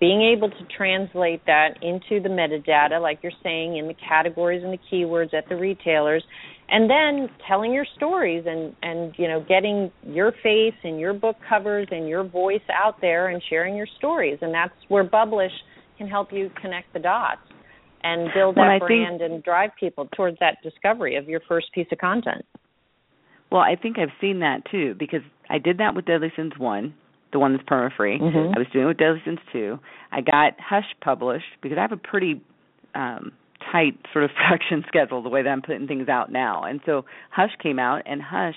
being 0.00 0.22
able 0.34 0.48
to 0.48 0.64
translate 0.74 1.44
that 1.46 1.74
into 1.82 2.22
the 2.22 2.28
metadata, 2.28 3.00
like 3.00 3.18
you're 3.22 3.32
saying, 3.42 3.76
in 3.76 3.86
the 3.86 3.94
categories 4.08 4.64
and 4.64 4.72
the 4.72 4.78
keywords 4.90 5.34
at 5.34 5.46
the 5.50 5.56
retailers, 5.56 6.24
and 6.70 6.88
then 6.88 7.28
telling 7.46 7.72
your 7.72 7.86
stories 7.96 8.44
and 8.46 8.74
and 8.82 9.14
you 9.18 9.28
know 9.28 9.44
getting 9.46 9.92
your 10.02 10.32
face 10.42 10.74
and 10.82 10.98
your 10.98 11.12
book 11.12 11.36
covers 11.48 11.86
and 11.90 12.08
your 12.08 12.24
voice 12.24 12.62
out 12.72 13.00
there 13.00 13.28
and 13.28 13.42
sharing 13.50 13.76
your 13.76 13.88
stories, 13.98 14.38
and 14.40 14.54
that's 14.54 14.72
where 14.88 15.04
Bublish 15.04 15.52
can 15.98 16.08
help 16.08 16.32
you 16.32 16.50
connect 16.60 16.92
the 16.94 16.98
dots 16.98 17.42
and 18.02 18.30
build 18.34 18.54
that 18.54 18.78
well, 18.80 18.88
brand 18.88 19.20
and 19.20 19.42
drive 19.44 19.70
people 19.78 20.08
towards 20.16 20.38
that 20.40 20.56
discovery 20.62 21.16
of 21.16 21.28
your 21.28 21.40
first 21.46 21.66
piece 21.74 21.86
of 21.92 21.98
content. 21.98 22.44
Well, 23.52 23.60
I 23.60 23.76
think 23.76 23.98
I've 23.98 24.08
seen 24.18 24.40
that 24.40 24.62
too 24.70 24.94
because 24.98 25.20
I 25.50 25.58
did 25.58 25.78
that 25.78 25.94
with 25.94 26.06
Deadly 26.06 26.32
Sins 26.34 26.52
1, 26.56 26.94
the 27.32 27.38
one 27.38 27.52
that's 27.52 27.68
perma 27.68 27.94
free. 27.96 28.18
Mm-hmm. 28.18 28.54
I 28.54 28.58
was 28.58 28.66
doing 28.72 28.88
it 28.88 29.00
with 29.00 29.24
Sins 29.24 29.38
2. 29.52 29.78
I 30.12 30.20
got 30.20 30.54
Hush 30.58 30.84
published 31.02 31.46
because 31.62 31.78
I 31.78 31.82
have 31.82 31.92
a 31.92 31.96
pretty 31.96 32.42
um 32.94 33.32
tight 33.72 33.98
sort 34.12 34.24
of 34.24 34.30
production 34.36 34.84
schedule 34.88 35.22
the 35.22 35.28
way 35.28 35.42
that 35.42 35.48
I'm 35.48 35.62
putting 35.62 35.86
things 35.86 36.08
out 36.08 36.32
now. 36.32 36.64
And 36.64 36.80
so 36.86 37.04
Hush 37.30 37.50
came 37.62 37.78
out 37.78 38.02
and 38.06 38.22
Hush 38.22 38.54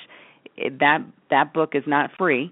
it, 0.58 0.80
that 0.80 1.00
that 1.30 1.54
book 1.54 1.72
is 1.74 1.84
not 1.88 2.12
free. 2.18 2.52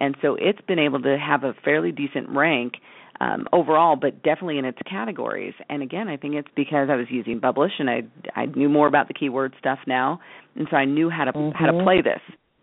And 0.00 0.16
so 0.20 0.36
it's 0.38 0.60
been 0.66 0.78
able 0.78 1.02
to 1.02 1.16
have 1.18 1.44
a 1.44 1.54
fairly 1.64 1.92
decent 1.92 2.28
rank 2.30 2.74
um, 3.20 3.46
overall, 3.52 3.94
but 3.94 4.22
definitely 4.22 4.58
in 4.58 4.64
its 4.64 4.78
categories. 4.88 5.54
And 5.68 5.82
again, 5.82 6.08
I 6.08 6.16
think 6.16 6.34
it's 6.34 6.48
because 6.56 6.88
I 6.90 6.96
was 6.96 7.06
using 7.08 7.40
Bublish 7.40 7.70
and 7.78 7.88
I 7.88 8.02
I 8.34 8.46
knew 8.46 8.68
more 8.68 8.88
about 8.88 9.06
the 9.08 9.14
keyword 9.14 9.54
stuff 9.58 9.78
now, 9.86 10.20
and 10.56 10.66
so 10.70 10.76
I 10.76 10.86
knew 10.86 11.08
how 11.08 11.24
to 11.24 11.32
mm-hmm. 11.32 11.56
how 11.56 11.70
to 11.70 11.84
play 11.84 12.02
this 12.02 12.20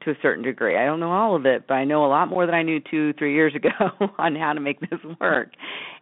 a 0.09 0.21
certain 0.21 0.43
degree. 0.43 0.77
I 0.77 0.85
don't 0.85 0.99
know 0.99 1.11
all 1.11 1.35
of 1.35 1.45
it, 1.45 1.65
but 1.67 1.75
I 1.75 1.85
know 1.85 2.05
a 2.05 2.07
lot 2.07 2.29
more 2.29 2.45
than 2.45 2.55
I 2.55 2.63
knew 2.63 2.79
two, 2.79 3.13
three 3.13 3.33
years 3.33 3.53
ago 3.55 3.69
on 4.17 4.35
how 4.35 4.53
to 4.53 4.59
make 4.59 4.79
this 4.79 4.99
work. 5.19 5.49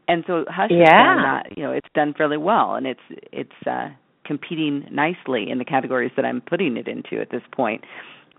And 0.07 0.23
so 0.27 0.45
Hush 0.47 0.71
yeah. 0.71 0.85
has 0.85 0.89
done 0.89 1.17
not, 1.17 1.57
you 1.57 1.63
know, 1.63 1.71
it's 1.71 1.87
done 1.93 2.13
fairly 2.17 2.37
well, 2.37 2.75
and 2.75 2.87
it's 2.87 2.99
it's 3.31 3.67
uh, 3.69 3.89
competing 4.25 4.85
nicely 4.91 5.49
in 5.49 5.57
the 5.57 5.65
categories 5.65 6.11
that 6.15 6.25
I'm 6.25 6.41
putting 6.41 6.77
it 6.77 6.87
into 6.87 7.21
at 7.21 7.29
this 7.29 7.41
point. 7.51 7.83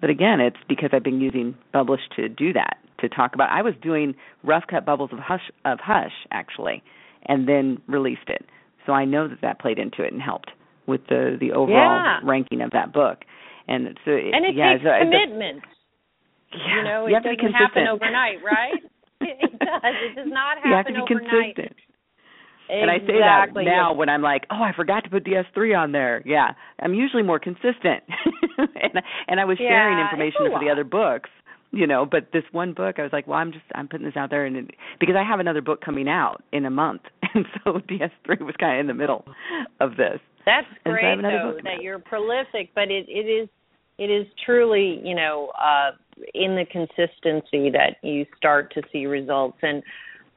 But 0.00 0.10
again, 0.10 0.40
it's 0.40 0.56
because 0.68 0.90
I've 0.92 1.02
been 1.02 1.20
using 1.20 1.56
Bublish 1.74 2.00
to 2.16 2.28
do 2.28 2.52
that 2.52 2.76
to 3.00 3.08
talk 3.08 3.34
about. 3.34 3.50
I 3.50 3.62
was 3.62 3.74
doing 3.82 4.14
rough 4.44 4.64
cut 4.68 4.86
bubbles 4.86 5.10
of 5.12 5.18
Hush 5.18 5.50
of 5.64 5.78
Hush 5.80 6.12
actually, 6.30 6.82
and 7.26 7.48
then 7.48 7.80
released 7.86 8.28
it. 8.28 8.46
So 8.86 8.92
I 8.92 9.04
know 9.04 9.28
that 9.28 9.40
that 9.42 9.60
played 9.60 9.78
into 9.78 10.02
it 10.02 10.12
and 10.12 10.22
helped 10.22 10.50
with 10.86 11.02
the 11.08 11.36
the 11.38 11.52
overall 11.52 12.02
yeah. 12.02 12.20
ranking 12.24 12.60
of 12.62 12.70
that 12.70 12.92
book. 12.92 13.24
And 13.68 13.98
so 14.04 14.12
it, 14.12 14.32
and 14.34 14.44
it 14.44 14.54
yeah, 14.56 14.74
takes 14.74 14.82
so 14.84 14.90
commitment. 15.00 15.62
Yeah, 16.52 16.76
you 16.78 16.82
know, 16.82 17.06
you 17.06 17.12
it 17.12 17.14
have 17.14 17.22
doesn't 17.24 17.38
consistent. 17.38 17.74
happen 17.74 17.86
overnight, 17.86 18.42
right? 18.42 18.72
it 19.20 19.58
does. 19.58 19.96
It 20.00 20.14
does 20.16 20.28
not 20.32 20.58
happen 20.58 20.70
you 20.70 20.76
have 20.76 20.86
to 20.86 20.92
be 20.92 21.00
overnight. 21.00 21.56
consistent. 21.56 21.76
Exactly. 22.68 22.82
And 22.82 22.90
I 22.90 22.98
say 23.06 23.18
that 23.20 23.46
now 23.64 23.92
when 23.94 24.08
I'm 24.08 24.22
like, 24.22 24.44
oh, 24.50 24.62
I 24.62 24.72
forgot 24.76 25.04
to 25.04 25.10
put 25.10 25.24
DS3 25.24 25.78
on 25.78 25.92
there. 25.92 26.22
Yeah, 26.26 26.52
I'm 26.80 26.94
usually 26.94 27.22
more 27.22 27.38
consistent, 27.38 28.04
and 28.58 29.02
and 29.28 29.40
I 29.40 29.44
was 29.44 29.58
sharing 29.58 29.98
Yeah, 29.98 30.04
information 30.04 30.40
it's 30.46 30.52
for 30.54 30.60
the 30.60 30.70
other 30.70 30.84
books, 30.84 31.30
you 31.72 31.86
know. 31.86 32.04
But 32.04 32.28
this 32.32 32.44
one 32.52 32.74
book, 32.74 32.98
I 32.98 33.02
was 33.02 33.12
like, 33.12 33.26
well, 33.26 33.38
I'm 33.38 33.52
just 33.52 33.64
I'm 33.74 33.88
putting 33.88 34.04
this 34.06 34.16
out 34.16 34.30
there, 34.30 34.44
and 34.44 34.56
it, 34.56 34.70
because 35.00 35.16
I 35.16 35.24
have 35.24 35.40
another 35.40 35.62
book 35.62 35.80
coming 35.82 36.08
out 36.08 36.42
in 36.52 36.66
a 36.66 36.70
month, 36.70 37.02
and 37.34 37.46
so 37.64 37.72
DS3 37.88 38.40
was 38.42 38.54
kind 38.60 38.74
of 38.76 38.80
in 38.80 38.86
the 38.86 38.94
middle 38.94 39.24
of 39.80 39.96
this. 39.96 40.20
That's 40.44 40.66
And 40.84 40.98
so 41.00 41.16
great 41.16 41.16
though 41.22 41.58
that 41.64 41.76
now. 41.76 41.80
you're 41.80 41.98
prolific, 41.98 42.70
but 42.74 42.90
it 42.90 43.06
it 43.08 43.26
is 43.28 43.48
it 43.98 44.10
is 44.10 44.26
truly 44.44 45.00
you 45.04 45.14
know 45.14 45.52
uh 45.60 45.90
in 46.34 46.56
the 46.56 46.64
consistency 46.70 47.70
that 47.70 47.96
you 48.02 48.26
start 48.36 48.72
to 48.74 48.82
see 48.92 49.06
results. 49.06 49.58
And 49.62 49.82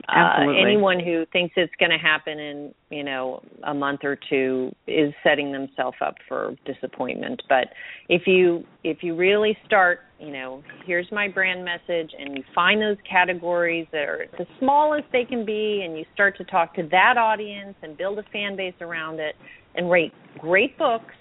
uh 0.10 0.50
anyone 0.60 1.00
who 1.00 1.26
thinks 1.32 1.54
it's 1.58 1.74
going 1.80 1.91
to 1.91 1.97
happen 1.97 2.39
in 2.39 2.74
you 2.89 3.04
know 3.04 3.41
a 3.63 3.74
month 3.74 4.00
or 4.04 4.17
two 4.30 4.71
is 4.88 5.13
setting 5.24 5.52
themselves 5.52 5.97
up 6.04 6.15
for 6.28 6.56
disappointment. 6.65 7.41
But 7.47 7.67
if 8.10 8.24
you 8.26 8.63
if 8.84 9.04
you 9.04 9.15
really 9.15 9.56
start 9.65 10.02
you 10.19 10.32
know 10.32 10.63
here's 10.86 11.08
my 11.12 11.28
brand 11.28 11.63
message 11.63 12.12
and 12.17 12.36
you 12.36 12.43
find 12.54 12.82
those 12.82 12.97
categories 13.10 13.88
that 13.91 14.10
are 14.10 14.26
the 14.38 14.47
smallest 14.60 15.06
they 15.12 15.26
can 15.26 15.45
be 15.45 15.84
and 15.86 15.97
you 15.97 16.06
start 16.13 16.36
to 16.38 16.43
talk 16.45 16.74
to 16.76 16.88
that 16.89 17.17
audience 17.17 17.76
and 17.84 17.97
build 17.97 18.17
a 18.17 18.24
fan 18.34 18.56
base 18.56 18.74
around 18.82 19.19
it 19.19 19.36
and 19.76 19.89
rate 19.89 20.13
great 20.39 20.78
books 20.80 21.13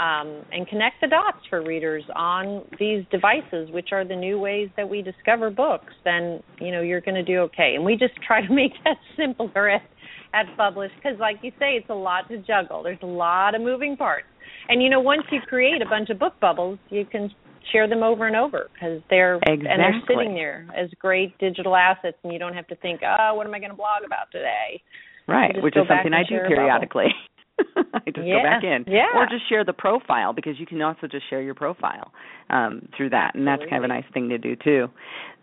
um, 0.00 0.42
and 0.50 0.66
connect 0.66 1.02
the 1.02 1.08
dots 1.08 1.38
for 1.50 1.62
readers 1.62 2.02
on 2.16 2.64
these 2.78 3.04
devices, 3.10 3.70
which 3.70 3.90
are 3.92 4.02
the 4.02 4.16
new 4.16 4.38
ways 4.38 4.70
that 4.78 4.88
we 4.88 5.02
discover 5.02 5.50
books, 5.50 5.92
then 6.04 6.42
you 6.58 6.72
know 6.72 6.80
you're 6.80 7.02
going 7.02 7.16
to 7.16 7.22
do 7.22 7.40
okay. 7.40 7.74
And 7.76 7.84
we 7.84 7.96
just 7.96 8.14
try 8.26 8.44
to 8.44 8.52
make 8.52 8.72
that 8.84 8.96
simpler 9.16 9.68
at 9.68 9.82
at 10.32 10.46
Bublish 10.56 10.90
because, 10.96 11.18
like 11.18 11.38
you 11.42 11.50
say, 11.58 11.72
it's 11.74 11.90
a 11.90 11.94
lot 11.94 12.28
to 12.28 12.38
juggle. 12.38 12.82
There's 12.82 13.02
a 13.02 13.06
lot 13.06 13.54
of 13.54 13.60
moving 13.60 13.96
parts, 13.96 14.26
and 14.68 14.82
you 14.82 14.88
know 14.88 15.00
once 15.00 15.22
you 15.30 15.40
create 15.46 15.82
a 15.82 15.88
bunch 15.88 16.08
of 16.08 16.18
book 16.18 16.34
bubbles, 16.40 16.78
you 16.88 17.04
can 17.04 17.30
share 17.70 17.86
them 17.86 18.02
over 18.02 18.26
and 18.26 18.36
over 18.36 18.70
because 18.72 19.02
they're 19.10 19.38
and 19.46 19.66
they're 19.66 20.00
sitting 20.08 20.32
there 20.32 20.66
as 20.74 20.88
great 20.98 21.36
digital 21.38 21.76
assets, 21.76 22.16
and 22.24 22.32
you 22.32 22.38
don't 22.38 22.54
have 22.54 22.66
to 22.68 22.76
think, 22.76 23.02
oh, 23.04 23.34
what 23.34 23.46
am 23.46 23.54
I 23.54 23.58
going 23.58 23.70
to 23.70 23.76
blog 23.76 24.02
about 24.06 24.30
today? 24.32 24.82
Right, 25.28 25.62
which 25.62 25.76
is 25.76 25.86
something 25.86 26.14
I 26.14 26.22
do 26.22 26.38
periodically. 26.48 27.12
I 27.94 28.10
just 28.10 28.26
Yeah, 28.26 28.38
go 28.38 28.42
back 28.42 28.64
in, 28.64 28.84
yeah. 28.86 29.06
or 29.14 29.26
just 29.26 29.48
share 29.48 29.64
the 29.64 29.72
profile 29.72 30.32
because 30.32 30.58
you 30.58 30.66
can 30.66 30.80
also 30.82 31.06
just 31.06 31.28
share 31.28 31.42
your 31.42 31.54
profile 31.54 32.12
um, 32.50 32.88
through 32.96 33.10
that, 33.10 33.34
and 33.34 33.46
that's 33.46 33.62
kind 33.68 33.84
of 33.84 33.84
a 33.84 33.88
nice 33.88 34.04
thing 34.12 34.28
to 34.30 34.38
do 34.38 34.56
too. 34.56 34.88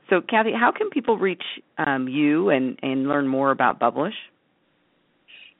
So, 0.09 0.21
Kathy, 0.21 0.51
how 0.57 0.71
can 0.71 0.89
people 0.89 1.17
reach 1.17 1.43
um, 1.77 2.07
you 2.07 2.49
and 2.49 2.79
and 2.81 3.07
learn 3.07 3.27
more 3.27 3.51
about 3.51 3.79
Bublish? 3.79 4.13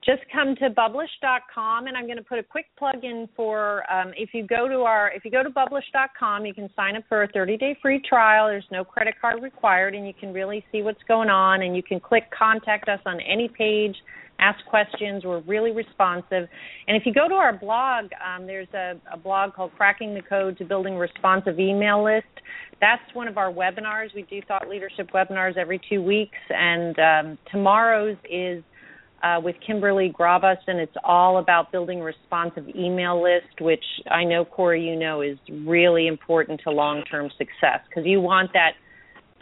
Just 0.08 0.22
come 0.32 0.56
to 0.56 0.70
bublish.com 0.70 1.88
and 1.88 1.98
i'm 1.98 2.06
going 2.06 2.18
to 2.18 2.24
put 2.24 2.40
a 2.40 2.44
quick 2.44 2.68
plug 2.80 3.04
in 3.04 3.28
for 3.36 3.84
um, 3.92 4.14
if 4.16 4.30
you 4.34 4.48
go 4.48 4.70
to 4.70 4.80
our 4.84 5.12
if 5.14 5.26
you 5.26 5.32
go 5.32 5.44
to 5.44 5.50
bublish.com 5.50 6.46
you 6.46 6.54
can 6.54 6.70
sign 6.78 6.96
up 6.96 7.04
for 7.10 7.24
a 7.24 7.28
30 7.28 7.58
day 7.58 7.78
free 7.82 8.02
trial. 8.08 8.48
There's 8.48 8.64
no 8.72 8.86
credit 8.86 9.16
card 9.20 9.44
required 9.44 9.96
and 9.96 10.08
you 10.08 10.14
can 10.18 10.32
really 10.32 10.64
see 10.72 10.82
what's 10.82 11.04
going 11.10 11.30
on 11.30 11.64
and 11.64 11.76
you 11.76 11.84
can 11.84 12.00
click 12.00 12.24
contact 12.32 12.88
us 12.88 13.02
on 13.06 13.20
any 13.20 13.50
page 13.50 13.98
ask 14.40 14.64
questions. 14.66 15.26
We're 15.26 15.42
really 15.42 15.72
responsive. 15.72 16.48
And 16.88 16.96
if 16.96 17.04
you 17.06 17.14
go 17.14 17.28
to 17.28 17.34
our 17.34 17.52
blog 17.52 18.06
um, 18.26 18.48
there's 18.48 18.70
a, 18.74 18.94
a 19.12 19.18
blog 19.18 19.56
called 19.56 19.72
cracking 19.76 20.14
the 20.14 20.22
code 20.22 20.58
to 20.60 20.64
building 20.64 20.96
responsive 20.96 21.60
email 21.60 22.06
list. 22.06 22.28
That's 22.80 23.04
one 23.14 23.28
of 23.28 23.38
our 23.38 23.52
webinars. 23.52 24.16
We 24.16 24.22
do 24.22 24.40
thought 24.48 24.70
leadership 24.70 25.12
webinars 25.12 25.58
every 25.58 25.82
two 25.90 26.02
weeks 26.02 26.38
and 26.50 26.98
um, 26.98 27.38
tomorrow's 27.52 28.16
is 28.32 28.64
uh, 29.24 29.40
with 29.44 29.56
Kimberly 29.66 30.14
Grabas, 30.18 30.58
and 30.68 30.80
it's 30.80 30.96
all 31.04 31.40
about 31.40 31.72
building 31.72 32.02
a 32.02 32.04
responsive 32.04 32.68
email 32.76 33.22
list, 33.22 33.62
which 33.62 33.84
I 34.10 34.24
know 34.24 34.46
Kori, 34.46 34.84
you 34.84 34.96
know, 34.96 35.22
is 35.22 35.38
really 35.50 36.08
important 36.08 36.62
to 36.64 36.72
long-term 36.72 37.30
success 37.38 37.80
because 37.90 38.06
you 38.06 38.22
want 38.22 38.52
that 38.54 38.72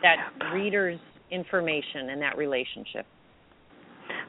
that 0.01 0.51
reader's 0.53 0.99
information 1.31 2.09
and 2.09 2.21
that 2.21 2.37
relationship. 2.37 3.05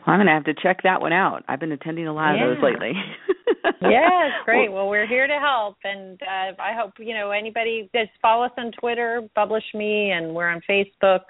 Well, 0.06 0.14
I'm 0.14 0.18
going 0.18 0.26
to 0.26 0.32
have 0.32 0.44
to 0.44 0.54
check 0.62 0.82
that 0.84 1.00
one 1.00 1.12
out. 1.12 1.44
I've 1.48 1.60
been 1.60 1.72
attending 1.72 2.06
a 2.06 2.12
lot 2.12 2.34
of 2.34 2.40
those 2.40 2.62
lately. 2.62 2.92
yes, 3.82 4.30
great. 4.44 4.72
Well, 4.72 4.88
we're 4.88 5.06
here 5.06 5.26
to 5.26 5.38
help, 5.38 5.76
and 5.84 6.20
uh, 6.22 6.62
I 6.62 6.72
hope 6.78 6.92
you 6.98 7.14
know 7.14 7.30
anybody 7.30 7.90
just 7.94 8.10
follow 8.22 8.44
us 8.44 8.52
on 8.56 8.72
Twitter, 8.80 9.22
bublish 9.36 9.74
me, 9.74 10.12
and 10.12 10.34
we're 10.34 10.48
on 10.48 10.60
Facebook, 10.68 11.20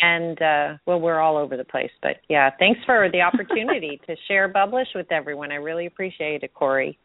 and 0.00 0.40
uh, 0.40 0.68
well, 0.86 1.00
we're 1.00 1.20
all 1.20 1.36
over 1.36 1.56
the 1.56 1.64
place. 1.64 1.90
But 2.02 2.16
yeah, 2.28 2.50
thanks 2.58 2.80
for 2.86 3.08
the 3.10 3.20
opportunity 3.20 4.00
to 4.06 4.16
share 4.28 4.52
Bublish 4.52 4.86
with 4.94 5.10
everyone. 5.12 5.52
I 5.52 5.56
really 5.56 5.86
appreciate 5.86 6.42
it, 6.42 6.54
Kori. 6.54 6.98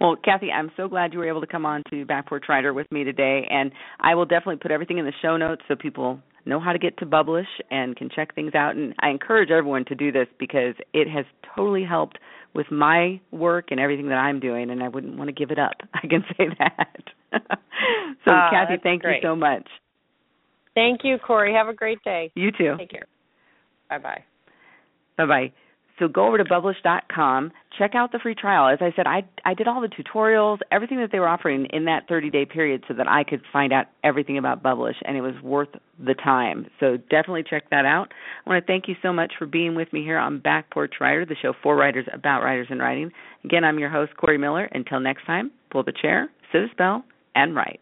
Well, 0.00 0.16
Kathy, 0.22 0.50
I'm 0.50 0.70
so 0.76 0.88
glad 0.88 1.12
you 1.12 1.20
were 1.20 1.28
able 1.28 1.40
to 1.40 1.46
come 1.46 1.64
on 1.64 1.82
to 1.90 2.04
Back 2.04 2.28
Porch 2.28 2.44
Writer 2.48 2.74
with 2.74 2.90
me 2.92 3.02
today, 3.02 3.46
and 3.50 3.72
I 4.00 4.14
will 4.14 4.26
definitely 4.26 4.56
put 4.56 4.70
everything 4.70 4.98
in 4.98 5.06
the 5.06 5.12
show 5.22 5.36
notes 5.38 5.62
so 5.68 5.74
people 5.74 6.20
know 6.44 6.60
how 6.60 6.72
to 6.72 6.78
get 6.78 6.96
to 6.98 7.06
Bublish 7.06 7.46
and 7.70 7.96
can 7.96 8.10
check 8.14 8.34
things 8.34 8.54
out. 8.54 8.76
And 8.76 8.94
I 9.00 9.08
encourage 9.08 9.50
everyone 9.50 9.84
to 9.86 9.94
do 9.94 10.12
this 10.12 10.28
because 10.38 10.74
it 10.92 11.08
has 11.08 11.24
totally 11.56 11.82
helped 11.84 12.18
with 12.54 12.70
my 12.70 13.20
work 13.30 13.66
and 13.70 13.80
everything 13.80 14.08
that 14.08 14.16
I'm 14.18 14.38
doing, 14.38 14.70
and 14.70 14.82
I 14.82 14.88
wouldn't 14.88 15.16
want 15.16 15.28
to 15.28 15.32
give 15.32 15.50
it 15.50 15.58
up. 15.58 15.74
I 15.94 16.06
can 16.06 16.24
say 16.36 16.48
that. 16.58 17.02
so, 17.32 18.32
Ah, 18.32 18.50
Kathy, 18.50 18.74
thank 18.82 19.02
great. 19.02 19.22
you 19.22 19.28
so 19.28 19.34
much. 19.34 19.66
Thank 20.76 21.00
you, 21.02 21.16
Kori. 21.18 21.54
Have 21.54 21.68
a 21.68 21.74
great 21.74 21.98
day. 22.04 22.30
You 22.36 22.52
too. 22.52 22.74
Take 22.78 22.90
care. 22.90 23.06
Bye 23.88 23.98
bye. 23.98 24.24
Bye 25.16 25.26
bye. 25.26 25.52
So 25.98 26.08
go 26.08 26.26
over 26.26 26.36
to 26.36 26.44
bublish.com, 26.44 27.52
check 27.78 27.92
out 27.94 28.12
the 28.12 28.18
free 28.22 28.34
trial. 28.34 28.68
As 28.70 28.80
I 28.82 28.92
said, 28.94 29.06
I 29.06 29.22
I 29.46 29.54
did 29.54 29.66
all 29.66 29.80
the 29.80 29.88
tutorials, 29.88 30.58
everything 30.70 30.98
that 30.98 31.08
they 31.10 31.18
were 31.18 31.28
offering 31.28 31.66
in 31.72 31.86
that 31.86 32.06
30-day 32.06 32.44
period 32.52 32.84
so 32.86 32.92
that 32.92 33.08
I 33.08 33.24
could 33.24 33.40
find 33.50 33.72
out 33.72 33.86
everything 34.04 34.36
about 34.36 34.62
Bublish 34.62 34.96
and 35.06 35.16
it 35.16 35.22
was 35.22 35.32
worth 35.42 35.70
the 35.98 36.12
time. 36.12 36.66
So 36.80 36.98
definitely 36.98 37.44
check 37.48 37.70
that 37.70 37.86
out. 37.86 38.08
I 38.44 38.50
want 38.50 38.62
to 38.62 38.70
thank 38.70 38.88
you 38.88 38.94
so 39.00 39.10
much 39.10 39.32
for 39.38 39.46
being 39.46 39.74
with 39.74 39.90
me 39.90 40.02
here 40.02 40.18
on 40.18 40.38
Back 40.38 40.70
Porch 40.70 40.96
Writer, 41.00 41.24
the 41.24 41.36
show 41.40 41.54
for 41.62 41.74
writers 41.74 42.06
about 42.12 42.42
writers 42.42 42.66
and 42.68 42.78
writing. 42.78 43.10
Again, 43.44 43.64
I'm 43.64 43.78
your 43.78 43.90
host 43.90 44.12
Kori 44.18 44.36
Miller. 44.36 44.68
Until 44.72 45.00
next 45.00 45.24
time, 45.24 45.50
pull 45.70 45.82
the 45.82 45.94
chair, 46.02 46.28
sit 46.52 46.60
a 46.60 46.66
spell, 46.72 47.04
and 47.34 47.56
write. 47.56 47.80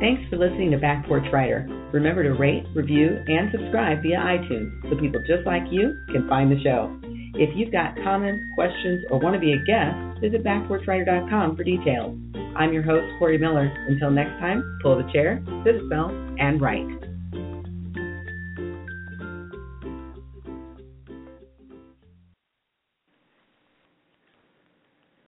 Thanks 0.00 0.22
for 0.30 0.38
listening 0.38 0.70
to 0.70 0.78
Back 0.78 1.06
Porch 1.06 1.26
Writer. 1.30 1.68
Remember 1.92 2.22
to 2.22 2.32
rate, 2.32 2.64
review, 2.74 3.22
and 3.26 3.50
subscribe 3.52 4.02
via 4.02 4.16
iTunes 4.16 4.72
so 4.88 4.98
people 4.98 5.20
just 5.28 5.44
like 5.44 5.62
you 5.70 5.92
can 6.10 6.26
find 6.26 6.50
the 6.50 6.58
show. 6.62 6.98
If 7.34 7.50
you've 7.54 7.70
got 7.70 7.94
comments, 8.02 8.42
questions, 8.54 9.04
or 9.10 9.20
want 9.20 9.34
to 9.34 9.40
be 9.40 9.52
a 9.52 9.62
guest, 9.66 10.20
visit 10.22 10.42
backporchwriter.com 10.42 11.54
for 11.54 11.64
details. 11.64 12.18
I'm 12.56 12.72
your 12.72 12.82
host, 12.82 13.04
Kori 13.18 13.36
Miller. 13.36 13.70
Until 13.88 14.10
next 14.10 14.40
time, 14.40 14.64
pull 14.82 14.96
the 14.96 15.12
chair, 15.12 15.44
sit 15.64 15.76
a 15.76 15.86
spell, 15.86 16.08
and 16.38 16.60
write. 16.62 17.09